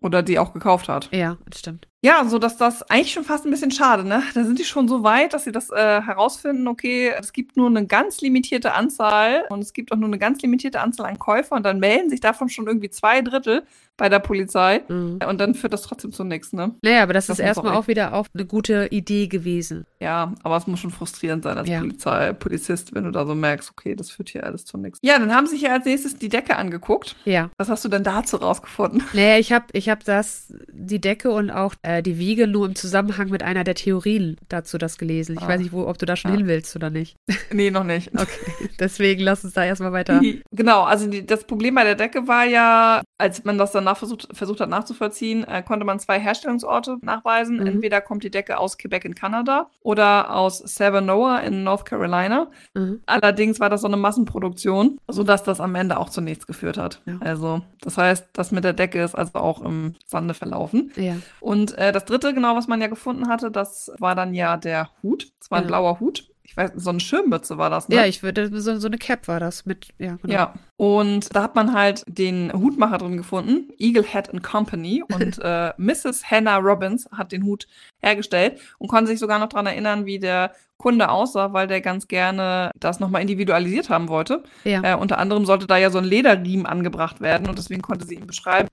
[0.00, 1.08] Oder die auch gekauft hat.
[1.10, 1.88] Ja, das stimmt.
[2.04, 4.22] Ja, so dass das eigentlich schon fast ein bisschen schade, ne?
[4.34, 7.66] Da sind die schon so weit, dass sie das äh, herausfinden, okay, es gibt nur
[7.68, 11.56] eine ganz limitierte Anzahl und es gibt auch nur eine ganz limitierte Anzahl an Käufer
[11.56, 13.64] und dann melden sich davon schon irgendwie zwei Drittel
[13.96, 15.18] bei der Polizei Mhm.
[15.28, 16.72] und dann führt das trotzdem zu nichts, ne?
[16.84, 19.84] Naja, aber das, Das ist erstmal auch auch wieder auch eine gute Idee gewesen.
[19.98, 21.80] Ja, aber es muss schon frustrierend sein als Ja.
[21.80, 25.00] Polizei, Polizist, wenn du da so merkst, okay, das führt hier alles zu nichts.
[25.02, 27.16] Ja, dann haben sie sich ja als nächstes die Decke angeguckt.
[27.24, 27.50] Ja.
[27.58, 29.02] Was hast du denn dazu rausgefunden?
[29.14, 32.74] Naja, ich habe ich hab das, die Decke und auch äh, die Wiege nur im
[32.74, 35.36] Zusammenhang mit einer der Theorien dazu das gelesen.
[35.38, 35.48] Ich Ah.
[35.48, 36.36] weiß nicht, wo, ob du da schon Ja.
[36.36, 37.16] hin willst oder nicht.
[37.52, 38.10] nee, noch nicht.
[38.14, 40.20] Okay, deswegen lass uns da erstmal weiter.
[40.52, 44.28] Genau, also die, das Problem bei der Decke war ja, als man das danach versucht,
[44.32, 47.56] versucht hat nachzuvollziehen, äh, konnte man zwei Herstellungsorte nachweisen.
[47.60, 47.66] Mhm.
[47.66, 52.50] Entweder kommt die Decke aus Quebec in Kanada oder aus Savanoa in North Carolina.
[52.74, 53.00] Mhm.
[53.06, 57.00] Allerdings war das so eine Massenproduktion, sodass das am Ende auch zu nichts geführt hat.
[57.06, 57.16] Ja.
[57.20, 60.92] Also, das heißt, das mit der Decke ist also auch im Sande verlaufen.
[60.96, 61.16] Ja.
[61.40, 64.90] Und äh, das dritte, genau, was man ja gefunden hatte, das war dann ja der
[65.02, 65.32] Hut.
[65.40, 65.68] Es war ein Ja.
[65.68, 66.28] blauer Hut.
[66.42, 67.96] Ich weiß, so eine Schirmmütze war das, ne?
[67.96, 70.32] Ja, ich würde, so, so eine Cap war das mit, ja, genau.
[70.32, 75.04] Ja, und da hat man halt den Hutmacher drin gefunden, Eagle Hat and Company.
[75.12, 76.24] Und äh, Mrs.
[76.30, 77.66] Hannah Robbins hat den Hut
[78.00, 82.08] hergestellt und konnte sich sogar noch dran erinnern, wie der Kunde aussah, weil der ganz
[82.08, 84.42] gerne das nochmal individualisiert haben wollte.
[84.64, 84.80] Ja.
[84.82, 88.14] Äh, unter anderem sollte da ja so ein Lederriemen angebracht werden und deswegen konnte sie
[88.14, 88.68] ihn beschreiben.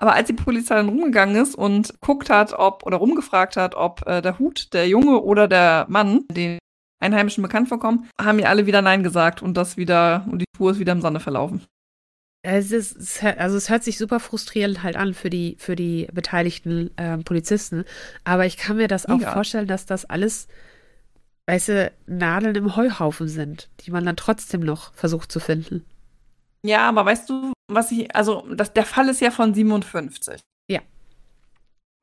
[0.00, 4.06] Aber als die Polizei dann rumgegangen ist und guckt hat, ob oder rumgefragt hat, ob
[4.06, 6.58] äh, der Hut der Junge oder der Mann den
[7.00, 10.70] Einheimischen bekannt vorkommen, haben die alle wieder Nein gesagt und das wieder und die Spur
[10.70, 11.66] ist wieder im Sande verlaufen.
[12.42, 16.90] Es ist, also es hört sich super frustrierend halt an für die, für die beteiligten
[16.96, 17.84] ähm, Polizisten.
[18.24, 19.34] Aber ich kann mir das auch Mega.
[19.34, 20.48] vorstellen, dass das alles,
[21.46, 25.84] weißt du, Nadeln im Heuhaufen sind, die man dann trotzdem noch versucht zu finden.
[26.62, 30.40] Ja, aber weißt du, was ich, also das, der Fall ist ja von 57.
[30.68, 30.80] Ja.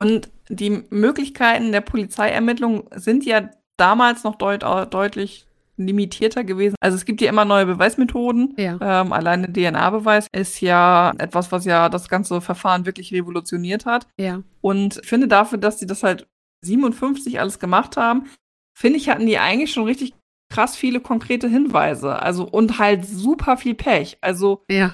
[0.01, 6.75] Und die Möglichkeiten der Polizeiermittlung sind ja damals noch deut deutlich limitierter gewesen.
[6.79, 8.55] Also es gibt ja immer neue Beweismethoden.
[8.57, 8.77] Ja.
[8.81, 14.07] Ähm, alleine DNA-Beweis ist ja etwas, was ja das ganze Verfahren wirklich revolutioniert hat.
[14.19, 14.41] Ja.
[14.61, 16.27] Und ich finde dafür, dass sie das halt
[16.65, 18.25] 57 alles gemacht haben,
[18.75, 20.13] finde ich, hatten die eigentlich schon richtig
[20.49, 22.21] krass viele konkrete Hinweise.
[22.21, 24.17] Also und halt super viel Pech.
[24.21, 24.93] Also Ja.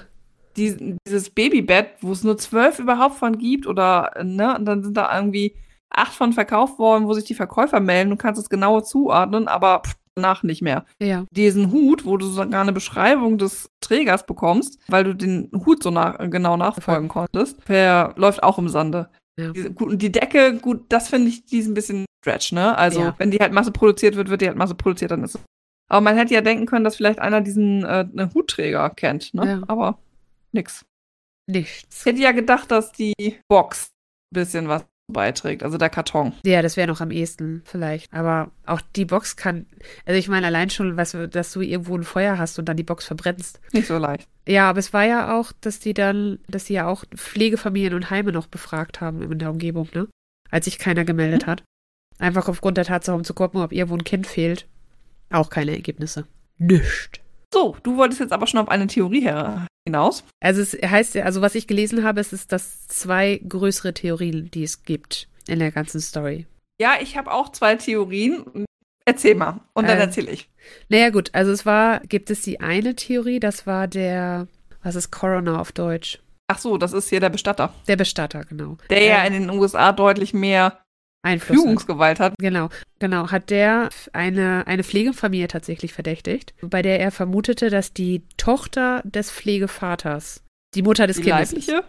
[0.56, 4.96] die, dieses Babybett, wo es nur zwölf überhaupt von gibt, oder ne, und dann sind
[4.96, 5.56] da irgendwie
[5.90, 9.82] acht von verkauft worden, wo sich die Verkäufer melden, du kannst es genauer zuordnen, aber
[9.86, 10.84] pff, danach nicht mehr.
[11.00, 11.24] Ja.
[11.30, 15.90] Diesen Hut, wo du sogar eine Beschreibung des Trägers bekommst, weil du den Hut so
[15.90, 19.08] nach, genau nachverfolgen konntest, der läuft auch im Sande.
[19.38, 19.52] Ja.
[19.52, 22.76] Die Decke, gut, das finde ich, die ist ein bisschen stretch, ne?
[22.78, 23.14] Also, Ja.
[23.18, 25.40] wenn die halt Masse produziert wird, wird die halt Masse produziert, dann ist es.
[25.90, 29.46] Aber man hätte ja denken können, dass vielleicht einer diesen äh, einen Hutträger kennt, ne?
[29.46, 29.62] Ja.
[29.68, 29.98] Aber
[30.52, 30.84] nix.
[31.46, 32.00] Nichts.
[32.00, 33.12] Ich hätte ja gedacht, dass die
[33.48, 33.88] Box
[34.32, 36.32] ein bisschen was beiträgt, also der Karton.
[36.44, 38.12] Ja, das wäre noch am ehesten vielleicht.
[38.12, 39.66] Aber auch die Box kann,
[40.06, 42.82] also ich meine, allein schon, was, dass du irgendwo ein Feuer hast und dann die
[42.82, 43.60] Box verbrennst.
[43.72, 44.28] Nicht so leicht.
[44.46, 48.10] Ja, aber es war ja auch, dass die dann, dass die ja auch Pflegefamilien und
[48.10, 50.08] Heime noch befragt haben in der Umgebung, ne?
[50.50, 51.62] Als sich keiner gemeldet hat.
[52.18, 54.66] Einfach aufgrund der Tatsache, um zu gucken, ob irgendwo ein Kind fehlt.
[55.30, 56.26] Auch keine Ergebnisse.
[56.58, 57.20] Nischt.
[57.52, 60.24] So, du wolltest jetzt aber schon auf eine Theorie her hinaus.
[60.40, 64.50] Also es heißt ja, also was ich gelesen habe, es ist das zwei größere Theorien,
[64.50, 66.46] die es gibt in der ganzen Story.
[66.80, 68.64] Ja, ich habe auch zwei Theorien.
[69.04, 69.60] Erzähl mal.
[69.74, 70.48] Und dann Ähm, erzähle ich.
[70.88, 74.48] Naja gut, also es war, gibt es die eine Theorie, das war der,
[74.82, 76.20] was ist Corona auf Deutsch?
[76.46, 77.72] Ach so, das ist hier der Bestatter.
[77.86, 78.76] Der Bestatter, genau.
[78.90, 80.78] Der ja Ähm, in den USA deutlich mehr
[81.24, 81.62] Einfluss hat.
[81.62, 82.34] Führungsgewalt hat.
[82.38, 83.30] Genau, genau.
[83.30, 89.30] Hat der eine, eine Pflegefamilie tatsächlich verdächtigt, bei der er vermutete, dass die Tochter des
[89.30, 90.42] Pflegevaters
[90.74, 91.78] die Mutter des Die Kindes leibliche?
[91.78, 91.84] ist.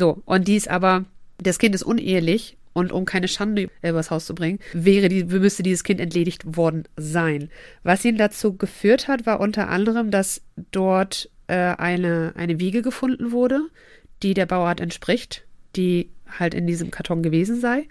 [0.00, 1.04] So, und die ist aber,
[1.38, 5.62] das Kind ist unehelich und um keine Schande übers Haus zu bringen, wäre die, müsste
[5.62, 7.50] dieses Kind entledigt worden sein.
[7.82, 13.32] Was ihn dazu geführt hat, war unter anderem, dass dort äh, eine, eine Wiege gefunden
[13.32, 13.62] wurde,
[14.22, 15.44] die der Bauart entspricht,
[15.74, 17.88] die halt in diesem Karton gewesen sei.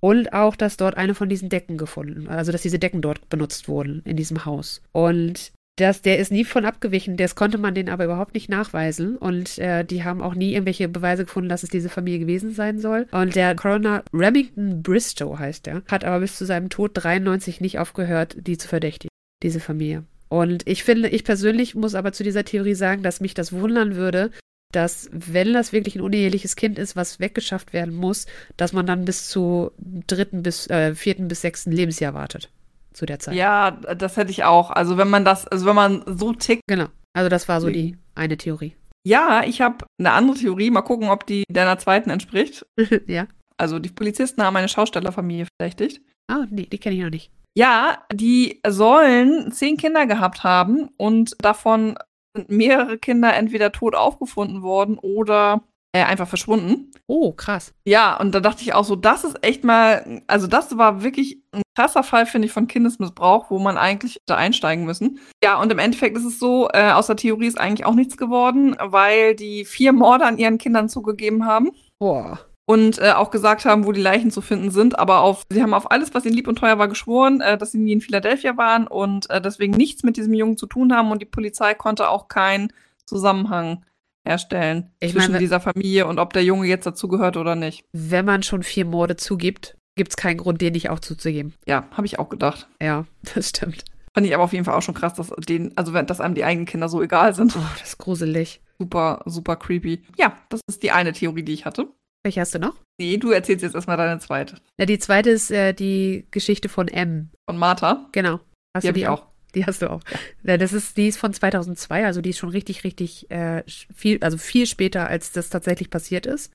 [0.00, 3.68] Und auch, dass dort eine von diesen Decken gefunden, also dass diese Decken dort benutzt
[3.68, 4.82] wurden in diesem Haus.
[4.92, 9.16] Und das, der ist nie von abgewichen, das konnte man denen aber überhaupt nicht nachweisen.
[9.16, 12.78] Und äh, die haben auch nie irgendwelche Beweise gefunden, dass es diese Familie gewesen sein
[12.78, 13.06] soll.
[13.12, 17.78] Und der Coroner Remington Bristow heißt er, hat aber bis zu seinem Tod 93 nicht
[17.78, 19.10] aufgehört, die zu verdächtigen,
[19.42, 20.04] diese Familie.
[20.28, 23.96] Und ich finde, ich persönlich muss aber zu dieser Theorie sagen, dass mich das wundern
[23.96, 24.30] würde,
[24.72, 28.26] dass, wenn das wirklich ein uneheliches Kind ist, was weggeschafft werden muss,
[28.56, 32.50] dass man dann bis zu dritten bis äh, vierten bis sechsten Lebensjahr wartet.
[32.92, 33.34] Zu der Zeit.
[33.34, 34.70] Ja, das hätte ich auch.
[34.70, 36.62] Also wenn man das, also wenn man so tickt.
[36.66, 36.86] Genau.
[37.12, 38.74] Also das war so die eine Theorie.
[39.06, 40.70] Ja, ich habe eine andere Theorie.
[40.70, 42.66] Mal gucken, ob die deiner zweiten entspricht.
[43.06, 43.26] ja.
[43.58, 46.00] Also die Polizisten haben eine Schaustellerfamilie verdächtigt.
[46.28, 47.30] Ah, nee, die kenne ich noch nicht.
[47.56, 51.96] Ja, die sollen zehn Kinder gehabt haben und davon
[52.36, 56.90] sind mehrere Kinder entweder tot aufgefunden worden oder äh, einfach verschwunden.
[57.06, 57.72] Oh, krass.
[57.84, 61.42] Ja, und da dachte ich auch so, das ist echt mal, also das war wirklich
[61.52, 65.20] ein krasser Fall, finde ich, von Kindesmissbrauch, wo man eigentlich da einsteigen müssen.
[65.42, 68.16] Ja, und im Endeffekt ist es so, äh, aus der Theorie ist eigentlich auch nichts
[68.16, 72.38] geworden, weil die vier Morde an ihren Kindern zugegeben haben Boah.
[72.66, 75.72] Und äh, auch gesagt haben, wo die Leichen zu finden sind, aber auf, sie haben
[75.74, 78.56] auf alles, was ihnen lieb und teuer war, geschworen, äh, dass sie nie in Philadelphia
[78.56, 82.08] waren und äh, deswegen nichts mit diesem Jungen zu tun haben und die Polizei konnte
[82.10, 82.72] auch keinen
[83.06, 83.84] Zusammenhang
[84.24, 87.84] herstellen Ich zwischen meine- dieser Familie und ob der Junge jetzt dazugehört oder nicht.
[87.92, 91.54] Wenn man schon vier Morde zugibt, gibt es keinen Grund, den nicht auch zuzugeben.
[91.66, 92.66] Ja, habe ich auch gedacht.
[92.82, 93.84] Ja, das stimmt.
[94.12, 96.34] Fand ich aber auf jeden Fall auch schon krass, dass denen, also wenn, dass einem
[96.34, 97.54] die eigenen Kinder so egal sind.
[97.56, 98.60] Oh, das ist gruselig.
[98.78, 100.02] Super, super creepy.
[100.18, 101.88] Ja, das ist die eine Theorie, die ich hatte.
[102.26, 102.74] Welche hast du noch?
[102.98, 104.56] Nee, du erzählst jetzt erstmal deine zweite.
[104.80, 107.30] Ja, die zweite ist äh, die Geschichte von M.
[107.48, 108.08] Von Martha.
[108.10, 108.40] Genau.
[108.74, 109.26] Hast Die du habe ich auch.
[109.54, 110.00] Die hast du auch.
[110.42, 110.56] Ja.
[110.56, 113.62] Das ist, die ist von 2002, also die ist schon richtig, richtig äh,
[113.94, 116.52] viel, also viel später, als das tatsächlich passiert ist.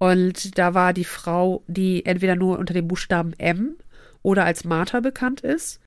[0.00, 3.76] Und da war die Frau, die entweder nur unter dem Buchstaben M
[4.22, 5.80] oder als Martha bekannt ist.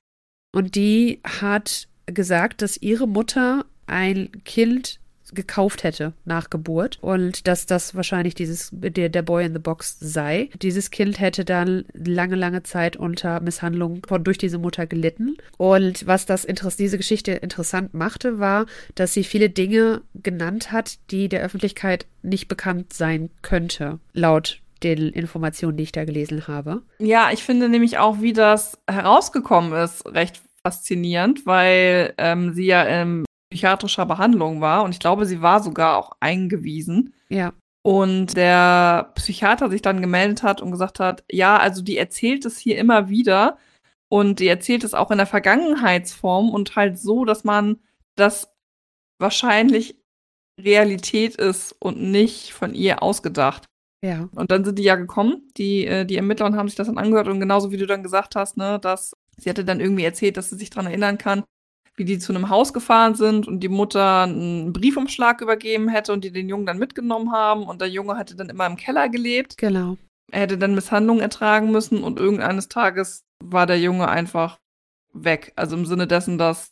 [0.54, 5.00] Und die hat gesagt, dass ihre Mutter ein Kind
[5.34, 9.96] gekauft hätte nach Geburt und dass das wahrscheinlich dieses der, der Boy in the Box
[10.00, 10.50] sei.
[10.62, 15.36] Dieses Kind hätte dann lange, lange Zeit unter Misshandlung von, durch diese Mutter gelitten.
[15.56, 21.28] Und was das diese Geschichte interessant machte, war, dass sie viele Dinge genannt hat, die
[21.28, 26.82] der Öffentlichkeit nicht bekannt sein könnte, laut den Informationen, die ich da gelesen habe.
[26.98, 32.82] Ja, ich finde nämlich auch, wie das herausgekommen ist, recht faszinierend, weil ähm, sie ja
[32.82, 37.14] in psychiatrischer Behandlung war und ich glaube, sie war sogar auch eingewiesen.
[37.28, 37.52] Ja.
[37.82, 42.58] Und der Psychiater sich dann gemeldet hat und gesagt hat, ja, also die erzählt es
[42.58, 43.56] hier immer wieder
[44.10, 47.78] und die erzählt es auch in der Vergangenheitsform und halt so, dass man
[48.16, 48.52] das
[49.18, 49.98] wahrscheinlich
[50.60, 53.64] Realität ist und nicht von ihr ausgedacht.
[54.04, 54.28] Ja.
[54.34, 56.98] Und dann sind die ja gekommen, die, äh, die Ermittler und haben sich das dann
[56.98, 60.36] angehört und genauso wie du dann gesagt hast, ne, dass sie hatte dann irgendwie erzählt,
[60.36, 61.44] dass sie sich daran erinnern kann,
[61.98, 66.24] wie die zu einem Haus gefahren sind und die Mutter einen Briefumschlag übergeben hätte und
[66.24, 69.58] die den Jungen dann mitgenommen haben und der Junge hatte dann immer im Keller gelebt.
[69.58, 69.96] Genau.
[70.30, 74.58] Er hätte dann Misshandlungen ertragen müssen und irgendeines Tages war der Junge einfach
[75.12, 75.52] weg.
[75.56, 76.70] Also im Sinne dessen, dass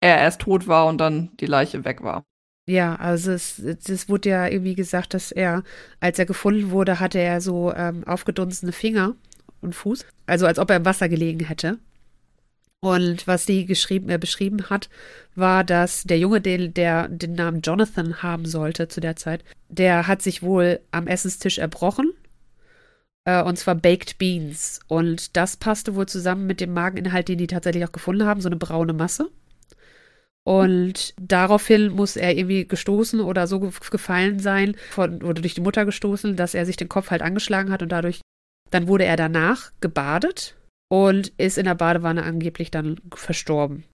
[0.00, 2.24] er erst tot war und dann die Leiche weg war.
[2.68, 5.62] Ja, also es, es wurde ja irgendwie gesagt, dass er,
[6.00, 9.14] als er gefunden wurde, hatte er so ähm, aufgedunsene Finger
[9.60, 10.04] und Fuß.
[10.26, 11.78] Also als ob er im Wasser gelegen hätte.
[12.80, 14.88] Und was sie geschrieben, äh, beschrieben hat,
[15.34, 20.06] war, dass der Junge, den, der den Namen Jonathan haben sollte zu der Zeit, der
[20.06, 22.12] hat sich wohl am Essenstisch erbrochen.
[23.24, 24.80] Äh, und zwar Baked Beans.
[24.88, 28.48] Und das passte wohl zusammen mit dem Mageninhalt, den die tatsächlich auch gefunden haben, so
[28.48, 29.30] eine braune Masse.
[30.44, 35.84] Und daraufhin muss er irgendwie gestoßen oder so gefallen sein, von, oder durch die Mutter
[35.84, 38.20] gestoßen, dass er sich den Kopf halt angeschlagen hat und dadurch,
[38.70, 40.54] dann wurde er danach gebadet
[40.88, 43.84] und ist in der Badewanne angeblich dann verstorben.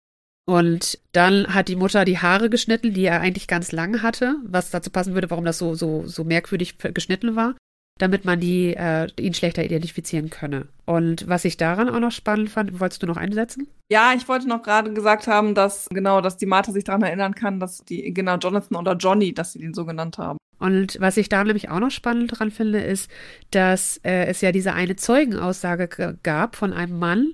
[0.45, 4.71] Und dann hat die Mutter die Haare geschnitten, die er eigentlich ganz lang hatte, was
[4.71, 7.55] dazu passen würde, warum das so, so, so merkwürdig geschnitten war
[7.99, 10.67] damit man die, äh, ihn schlechter identifizieren könne.
[10.85, 13.69] Und was ich daran auch noch spannend fand, wolltest du noch einsetzen?
[13.91, 17.35] Ja, ich wollte noch gerade gesagt haben, dass genau, dass die Martha sich daran erinnern
[17.35, 20.39] kann, dass die, genau, Jonathan oder Johnny, dass sie den so genannt haben.
[20.63, 23.11] Und was ich da nämlich auch noch spannend dran finde, ist,
[23.51, 27.33] dass äh, es ja diese eine Zeugenaussage gab von einem Mann,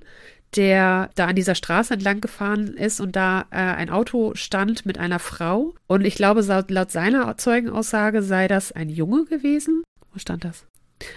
[0.55, 4.97] der da an dieser Straße entlang gefahren ist und da äh, ein Auto stand mit
[4.97, 5.75] einer Frau.
[5.85, 9.83] Und ich glaube, laut, laut seiner Zeugenaussage sei das ein Junge gewesen.
[10.11, 10.65] Wo stand das?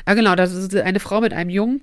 [0.05, 1.81] Ah, genau, das ist eine Frau mit einem Jungen,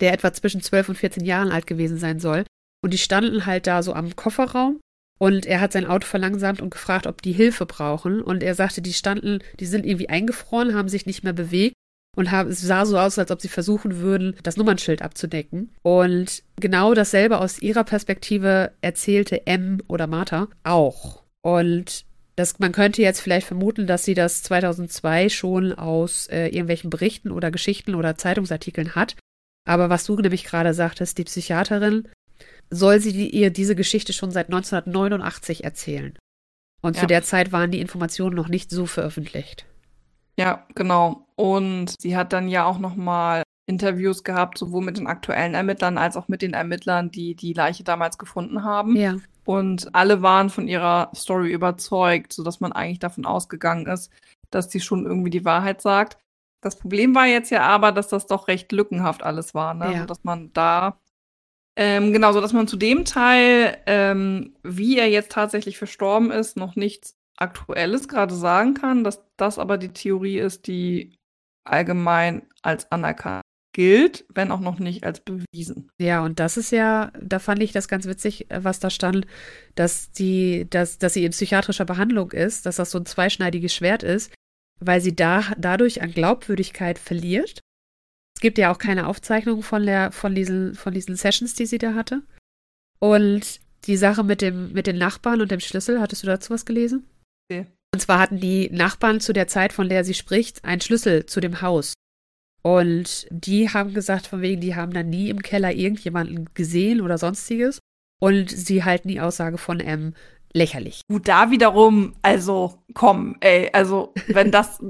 [0.00, 2.42] der etwa zwischen 12 und 14 Jahren alt gewesen sein soll.
[2.82, 4.80] Und die standen halt da so am Kofferraum
[5.22, 8.20] und er hat sein Auto verlangsamt und gefragt, ob die Hilfe brauchen.
[8.20, 11.76] Und er sagte, die standen, die sind irgendwie eingefroren, haben sich nicht mehr bewegt
[12.16, 15.70] und es sah so aus, als ob sie versuchen würden, das Nummernschild abzudecken.
[15.82, 21.22] Und genau dasselbe aus ihrer Perspektive erzählte M oder Martha auch.
[21.40, 22.04] Und
[22.34, 27.30] das, man könnte jetzt vielleicht vermuten, dass sie das 2002 schon aus äh, irgendwelchen Berichten
[27.30, 29.14] oder Geschichten oder Zeitungsartikeln hat.
[29.68, 32.08] Aber was du nämlich gerade sagtest, die Psychiaterin,
[32.70, 36.16] soll sie ihr diese Geschichte schon seit 1989 erzählen.
[36.80, 37.02] Und ja.
[37.02, 39.66] zu der Zeit waren die Informationen noch nicht so veröffentlicht.
[40.36, 41.26] Ja, genau.
[41.36, 45.98] Und sie hat dann ja auch noch mal Interviews gehabt, sowohl mit den aktuellen Ermittlern
[45.98, 48.96] als auch mit den Ermittlern, die die Leiche damals gefunden haben.
[48.96, 49.16] Ja.
[49.44, 54.10] Und alle waren von ihrer Story überzeugt, sodass man eigentlich davon ausgegangen ist,
[54.50, 56.18] dass sie schon irgendwie die Wahrheit sagt.
[56.60, 59.86] Das Problem war jetzt ja aber, dass das doch recht lückenhaft alles war, ne?
[59.86, 59.90] Ja.
[59.92, 60.98] Also, dass man da
[61.76, 66.56] ähm, genau, so dass man zu dem Teil, ähm, wie er jetzt tatsächlich verstorben ist,
[66.56, 71.16] noch nichts Aktuelles gerade sagen kann, dass das aber die Theorie ist, die
[71.64, 75.88] allgemein als anerkannt gilt, wenn auch noch nicht als bewiesen.
[75.98, 79.26] Ja, und das ist ja, da fand ich das ganz witzig, äh, was da stand,
[79.74, 84.02] dass die, dass, dass sie in psychiatrischer Behandlung ist, dass das so ein zweischneidiges Schwert
[84.02, 84.32] ist,
[84.78, 87.60] weil sie da dadurch an Glaubwürdigkeit verliert.
[88.42, 91.78] Es gibt ja auch keine Aufzeichnung von der, von diesen, von diesen Sessions, die sie
[91.78, 92.22] da hatte.
[92.98, 96.66] Und die Sache mit dem, mit den Nachbarn und dem Schlüssel, hattest du dazu was
[96.66, 97.08] gelesen?
[97.48, 97.68] Okay.
[97.94, 101.38] Und zwar hatten die Nachbarn zu der Zeit, von der sie spricht, einen Schlüssel zu
[101.38, 101.94] dem Haus.
[102.62, 107.18] Und die haben gesagt, von wegen, die haben da nie im Keller irgendjemanden gesehen oder
[107.18, 107.78] sonstiges.
[108.20, 110.14] Und sie halten die Aussage von M
[110.52, 111.02] lächerlich.
[111.08, 114.80] Gut, da wiederum, also komm, ey, also wenn das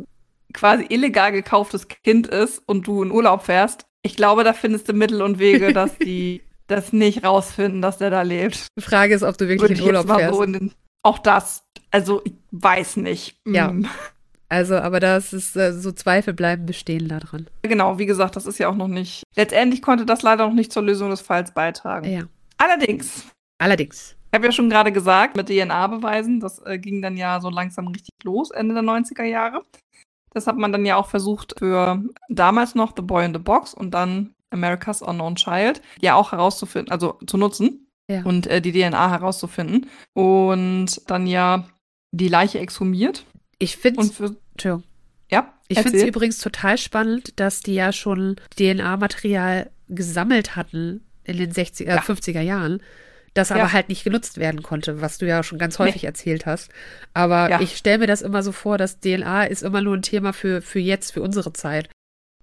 [0.53, 4.93] quasi illegal gekauftes Kind ist und du in Urlaub fährst, ich glaube, da findest du
[4.93, 8.67] Mittel und Wege, dass die das nicht rausfinden, dass der da lebt.
[8.79, 10.35] Die Frage ist, ob du wirklich Würde in Urlaub fährst.
[10.35, 13.37] So in auch das, also ich weiß nicht.
[13.47, 13.73] Ja.
[13.73, 13.87] Mm.
[14.49, 17.49] Also, aber das ist, äh, so Zweifel bleiben bestehen daran.
[17.63, 19.23] Genau, wie gesagt, das ist ja auch noch nicht.
[19.35, 22.11] Letztendlich konnte das leider noch nicht zur Lösung des Falls beitragen.
[22.11, 22.25] Ja.
[22.59, 23.27] Allerdings.
[23.59, 24.15] Allerdings.
[24.31, 27.89] Ich habe ja schon gerade gesagt, mit DNA-Beweisen, das äh, ging dann ja so langsam
[27.89, 29.63] richtig los, Ende der 90er Jahre.
[30.35, 33.75] Das hat man dann ja auch versucht für damals noch The Boy in the Box
[33.75, 38.23] und dann America's Unknown Child ja auch herauszufinden, also zu nutzen Ja.
[38.25, 39.89] und äh, die DNA herauszufinden.
[40.15, 41.67] Und dann ja
[42.13, 43.25] die Leiche exhumiert.
[43.59, 44.85] Ich finde Und für, Entschuldigung.
[45.31, 51.37] ja, Ich finde es übrigens total spannend, dass die ja schon DNA-Material gesammelt hatten in
[51.37, 52.01] den 60er, Ja.
[52.01, 52.83] 50er Jahren,
[53.35, 53.57] das Ja.
[53.57, 56.71] aber halt nicht genutzt werden konnte, was du ja schon ganz häufig erzählt hast.
[57.15, 57.61] Aber Ja.
[57.61, 60.61] ich stelle mir das immer so vor, dass DNA ist immer nur ein Thema für,
[60.63, 61.89] für jetzt, für unsere Zeit.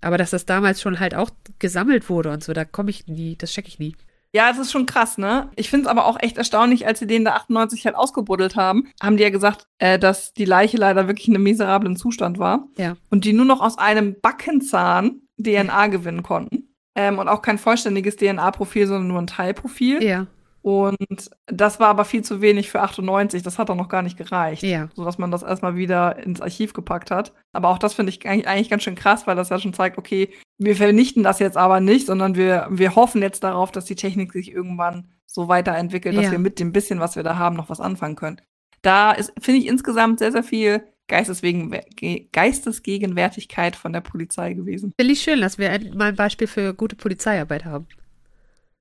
[0.02, 3.36] Aber dass das damals schon halt auch gesammelt wurde und so, da komme ich nie,
[3.36, 3.95] das checke ich nie.
[4.32, 5.49] Ja, es ist schon krass, ne?
[5.56, 8.88] Ich finde es aber auch echt erstaunlich, als sie den da 98 halt ausgebuddelt haben,
[9.02, 12.67] haben die ja gesagt, äh, dass die Leiche leider wirklich in einem miserablen Zustand war.
[12.78, 12.95] Ja.
[13.10, 16.69] Und die nur noch aus einem Backenzahn DNA gewinnen konnten.
[16.95, 20.04] Ähm, und auch kein vollständiges DNA-Profil, sondern nur ein Teilprofil.
[20.04, 20.28] Ja,
[20.69, 23.41] Und das war aber viel zu wenig für 98.
[23.43, 24.63] Das hat doch noch gar nicht gereicht.
[24.63, 27.34] ja, Sodass man das erstmal wieder ins Archiv gepackt hat.
[27.53, 29.97] Aber auch das finde ich eigentlich, eigentlich ganz schön krass, weil das ja schon zeigt,
[29.97, 33.95] okay, wir vernichten das jetzt aber nicht, sondern wir, wir hoffen jetzt darauf, dass die
[33.95, 36.32] Technik sich irgendwann so weiterentwickelt, dass Ja.
[36.32, 38.41] wir mit dem bisschen, was wir da haben, noch was anfangen können.
[38.82, 41.71] da ist, finde ich, insgesamt sehr, sehr viel Geisteswegen,
[42.32, 44.93] Geistesgegenwärtigkeit von der Polizei gewesen.
[44.99, 47.88] Finde ich schön, dass wir mal ein Beispiel für gute Polizeiarbeit haben.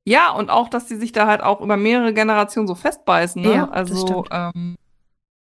[0.08, 3.42] Ja, und auch, dass die sich da halt auch über mehrere Generationen so festbeißen.
[3.42, 3.54] Ne?
[3.54, 4.76] Ja, also, das, ähm,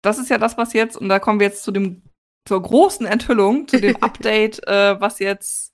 [0.03, 2.03] das ist ja das, was jetzt, und da kommen wir jetzt zu dem,
[2.47, 5.73] zur großen Enthüllung, zu dem Update, äh, was jetzt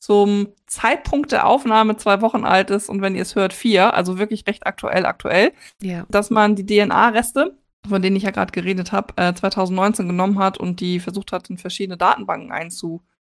[0.00, 4.18] zum Zeitpunkt der Aufnahme zwei Wochen alt ist und wenn ihr es hört, vier, also
[4.18, 6.04] wirklich recht aktuell, aktuell, ja.
[6.10, 7.56] dass man die DNA-Reste
[7.88, 11.50] von denen ich ja gerade geredet habe, äh, 2019 genommen hat und die versucht hat,
[11.50, 12.50] in verschiedene Datenbanken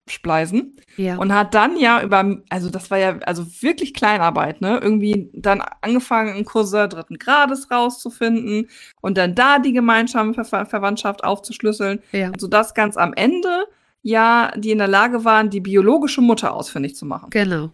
[0.08, 0.76] einzuspleisen.
[0.96, 1.16] Ja.
[1.16, 4.80] Und hat dann ja über, also das war ja also wirklich Kleinarbeit, ne?
[4.82, 8.68] Irgendwie dann angefangen, einen Cousin dritten Grades rauszufinden
[9.00, 12.00] und dann da die Gemeinschaft, Ver Verwandtschaft aufzuschlüsseln.
[12.12, 12.30] Ja.
[12.30, 13.66] Das ganz am Ende
[14.02, 17.30] ja, die in der Lage waren, die biologische Mutter ausfindig zu machen.
[17.30, 17.70] Genau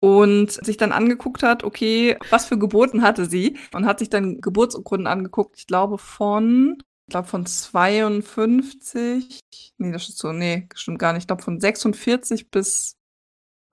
[0.00, 4.40] und sich dann angeguckt hat, okay, was für Geburten hatte sie und hat sich dann
[4.40, 9.40] Geburtsurkunden angeguckt, ich glaube von, ich glaube von 52,
[9.78, 12.96] nee, das ist so, nee, stimmt gar nicht, ich glaube von 46 bis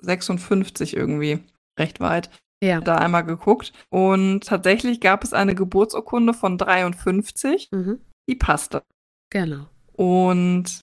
[0.01, 1.39] 56 irgendwie,
[1.77, 2.29] recht weit.
[2.61, 2.81] Ja.
[2.81, 8.01] Da einmal geguckt und tatsächlich gab es eine Geburtsurkunde von 53, mhm.
[8.29, 8.83] die passte.
[9.29, 9.67] Genau.
[9.93, 10.81] Und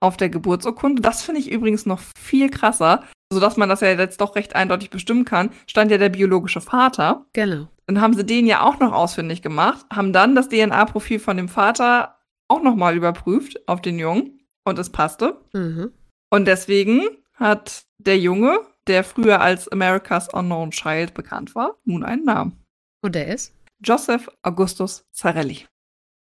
[0.00, 4.20] auf der Geburtsurkunde, das finde ich übrigens noch viel krasser, sodass man das ja jetzt
[4.20, 7.26] doch recht eindeutig bestimmen kann, stand ja der biologische Vater.
[7.32, 7.68] Genau.
[7.86, 11.48] Dann haben sie den ja auch noch ausfindig gemacht, haben dann das DNA-Profil von dem
[11.48, 12.18] Vater
[12.48, 15.40] auch nochmal überprüft auf den Jungen und es passte.
[15.52, 15.92] Mhm.
[16.30, 17.02] Und deswegen
[17.34, 22.64] hat der Junge, der früher als America's Unknown Child bekannt war, nun einen Namen.
[23.02, 23.54] Und der ist?
[23.84, 25.66] Joseph Augustus Zarelli.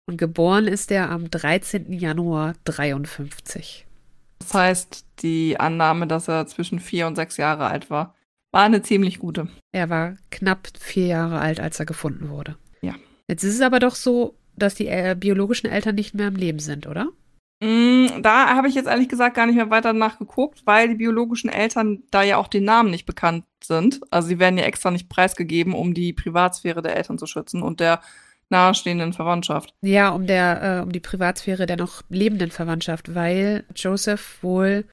[0.08, 1.92] Und geboren ist er am 13.
[1.94, 3.85] Januar 53.
[4.46, 8.14] Das heißt, die Annahme, dass er zwischen vier und sechs Jahre alt war,
[8.52, 9.48] war eine ziemlich gute.
[9.72, 12.56] Er war knapp vier Jahre alt, als er gefunden wurde.
[12.82, 12.94] Ja.
[13.28, 16.60] Jetzt ist es aber doch so, dass die äh, biologischen Eltern nicht mehr im Leben
[16.60, 17.08] sind, oder?
[17.60, 21.50] Mm, da habe ich jetzt ehrlich gesagt gar nicht mehr weiter nachgeguckt, weil die biologischen
[21.50, 24.00] Eltern da ja auch die Namen nicht bekannt sind.
[24.12, 27.64] Also sie werden ja extra nicht preisgegeben, um die Privatsphäre der Eltern zu schützen.
[27.64, 28.00] Und der
[28.50, 29.74] nahestehenden Verwandtschaft.
[29.82, 34.86] Ja, um der, äh, um die Privatsphäre der noch lebenden Verwandtschaft, weil Joseph wohl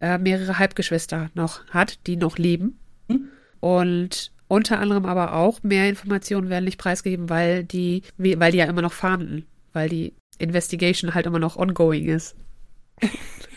[0.00, 2.78] äh, mehrere Halbgeschwister noch hat, die noch leben.
[3.08, 3.28] Mhm.
[3.60, 8.66] Und unter anderem aber auch mehr Informationen werden nicht preisgegeben, weil die, weil die ja
[8.66, 12.36] immer noch fahnden, weil die Investigation halt immer noch ongoing ist.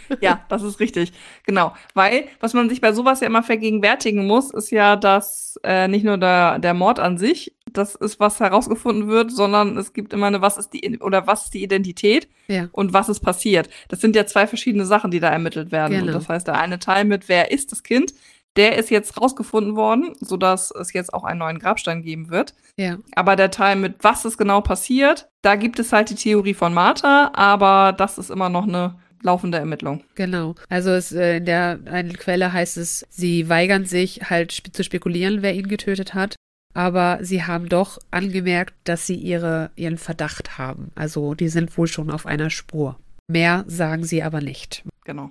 [0.22, 1.14] ja, das ist richtig.
[1.46, 1.74] Genau.
[1.94, 6.06] Weil, was man sich bei sowas ja immer vergegenwärtigen muss, ist ja, dass äh, nicht
[6.06, 10.28] nur der, der Mord an sich, das ist, was herausgefunden wird, sondern es gibt immer
[10.28, 12.70] eine, was ist die, oder was ist die Identität ja.
[12.72, 13.70] und was ist passiert.
[13.90, 15.94] Das sind ja zwei verschiedene Sachen, die da ermittelt werden.
[15.94, 16.08] Genau.
[16.08, 18.14] Und das heißt, der eine Teil mit, wer ist das Kind,
[18.56, 22.54] der ist jetzt rausgefunden worden, sodass es jetzt auch einen neuen Grabstein geben wird.
[22.78, 22.98] Ja.
[23.16, 26.74] Aber der Teil mit, was ist genau passiert, da gibt es halt die Theorie von
[26.74, 30.04] Martha, aber das ist immer noch eine laufende Ermittlung.
[30.16, 30.54] Genau.
[30.70, 35.42] Also es, äh, in der einen Quelle heißt es, sie weigern sich halt zu spekulieren,
[35.42, 36.36] wer ihn getötet hat.
[36.74, 40.92] Aber sie haben doch angemerkt, dass sie ihre, ihren Verdacht haben.
[40.96, 42.98] Also die sind wohl schon auf einer Spur.
[43.28, 44.84] Mehr sagen sie aber nicht.
[45.06, 45.30] Genau.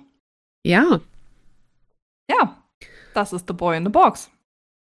[0.65, 1.01] Ja.
[2.29, 2.63] Ja,
[3.13, 4.31] das ist The Boy in the Box.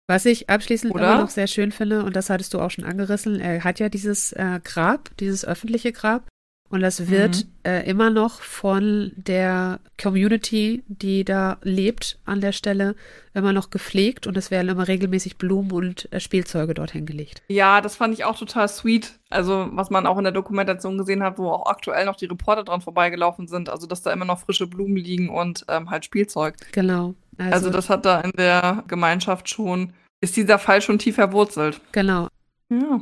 [0.08, 1.14] Was ich abschließend Oder?
[1.14, 3.90] immer noch sehr schön finde, und das hattest du auch schon angerissen, er hat ja
[3.90, 6.28] dieses äh, Grab, dieses öffentliche Grab.
[6.76, 7.50] Und das wird Mhm.
[7.64, 12.96] äh, immer noch von der Community, die da lebt an der Stelle,
[13.34, 17.42] immer noch gepflegt und es werden immer regelmäßig Blumen und äh, Spielzeuge dorthin gelegt.
[17.48, 19.14] Ja, das fand ich auch total sweet.
[19.30, 22.66] Also, was man auch in der Dokumentation gesehen hat, wo auch aktuell noch die Reporter
[22.66, 23.70] dran vorbeigelaufen sind.
[23.70, 26.56] Also, dass da immer noch frische Blumen liegen und ähm, halt Spielzeug.
[26.74, 27.16] Genau.
[27.38, 31.80] Also, Also, das hat da in der Gemeinschaft schon, ist dieser Fall schon tief verwurzelt.
[31.94, 32.28] genau.
[32.70, 33.00] Ja.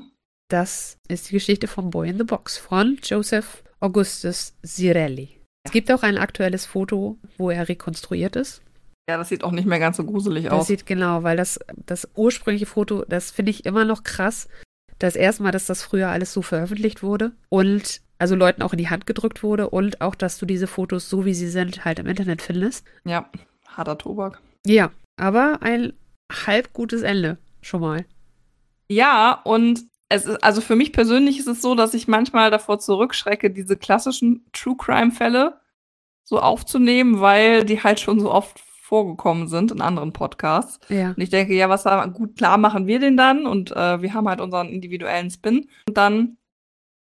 [0.54, 5.42] Das ist die Geschichte vom Boy in the Box von Joseph Augustus Zirelli.
[5.64, 8.62] Es gibt auch ein aktuelles Foto, wo er rekonstruiert ist.
[9.10, 10.68] Ja, das sieht auch nicht mehr ganz so gruselig Das aus.
[10.68, 14.48] sieht genau, weil das, das ursprüngliche Foto, das finde ich immer noch krass.
[15.00, 18.78] Das erste Mal, dass das früher alles so veröffentlicht wurde und also Leuten auch in
[18.78, 21.98] die Hand gedrückt wurde und auch, dass du diese Fotos so wie sie sind halt
[21.98, 22.86] im Internet findest.
[23.06, 23.28] Ja,
[23.70, 24.40] harter Tobak.
[24.68, 25.94] Ja, aber ein
[26.46, 28.06] halb gutes Ende schon mal.
[28.88, 32.80] Ja, und es ist, also für mich persönlich ist es so, dass ich manchmal davor
[32.80, 35.60] zurückschrecke, diese klassischen True Crime-Fälle
[36.24, 40.80] so aufzunehmen, weil die halt schon so oft vorgekommen sind in anderen Podcasts.
[40.90, 44.02] Ja, Und ich denke, ja, was da gut klar machen wir den dann und äh,
[44.02, 45.68] wir haben halt unseren individuellen Spin.
[45.88, 46.38] Und dann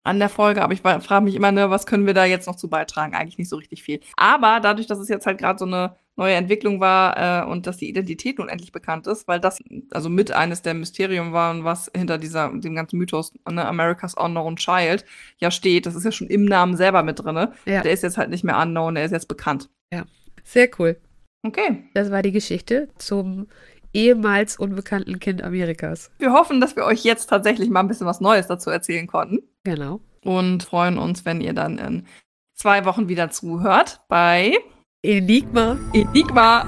[0.03, 2.57] an der Folge, aber ich frage mich immer, ne, was können wir da jetzt noch
[2.57, 3.15] zu beitragen?
[3.15, 4.01] Eigentlich nicht so richtig viel.
[4.17, 7.77] Aber dadurch, dass es jetzt halt gerade so eine neue Entwicklung war äh, und dass
[7.77, 9.59] die Identität nun endlich bekannt ist, weil das
[9.91, 14.57] also mit eines der Mysterium war, was hinter dieser dem ganzen Mythos ne, America's Unknown
[14.57, 15.05] Child
[15.39, 15.87] ja steht.
[15.87, 17.53] Das ist ja schon im Namen selber mit drinne.
[17.65, 17.83] Ja.
[17.83, 19.71] Der ist jetzt halt nicht mehr unknown, der ist jetzt bekannt.
[19.93, 20.05] Ja,
[20.45, 21.01] sehr cool.
[21.43, 21.85] Okay.
[21.95, 23.47] Das war die Geschichte zum
[23.93, 26.11] ehemals unbekannten Kind Amerikas.
[26.19, 29.41] Wir hoffen, dass wir euch jetzt tatsächlich mal ein bisschen was Neues dazu erzählen konnten.
[29.65, 30.01] Genau.
[30.25, 32.07] Und freuen uns, wenn ihr dann in
[32.55, 34.55] zwei Wochen wieder zuhört bei
[35.03, 35.79] Enigma.
[35.95, 36.67] Enigma.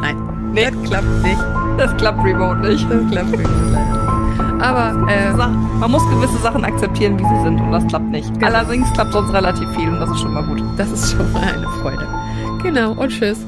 [0.00, 0.64] Nein, nee.
[0.64, 1.40] das klappt nicht.
[1.78, 2.90] Das klappt remote nicht.
[2.90, 4.00] Das klappt remote leider.
[4.60, 8.30] Aber äh, man muss gewisse Sachen akzeptieren, wie sie sind und das klappt nicht.
[8.34, 8.46] Genau.
[8.46, 10.62] Allerdings klappt sonst relativ viel und das ist schon mal gut.
[10.76, 12.06] Das ist schon mal eine Freude.
[12.62, 13.38] Genau und tschüss.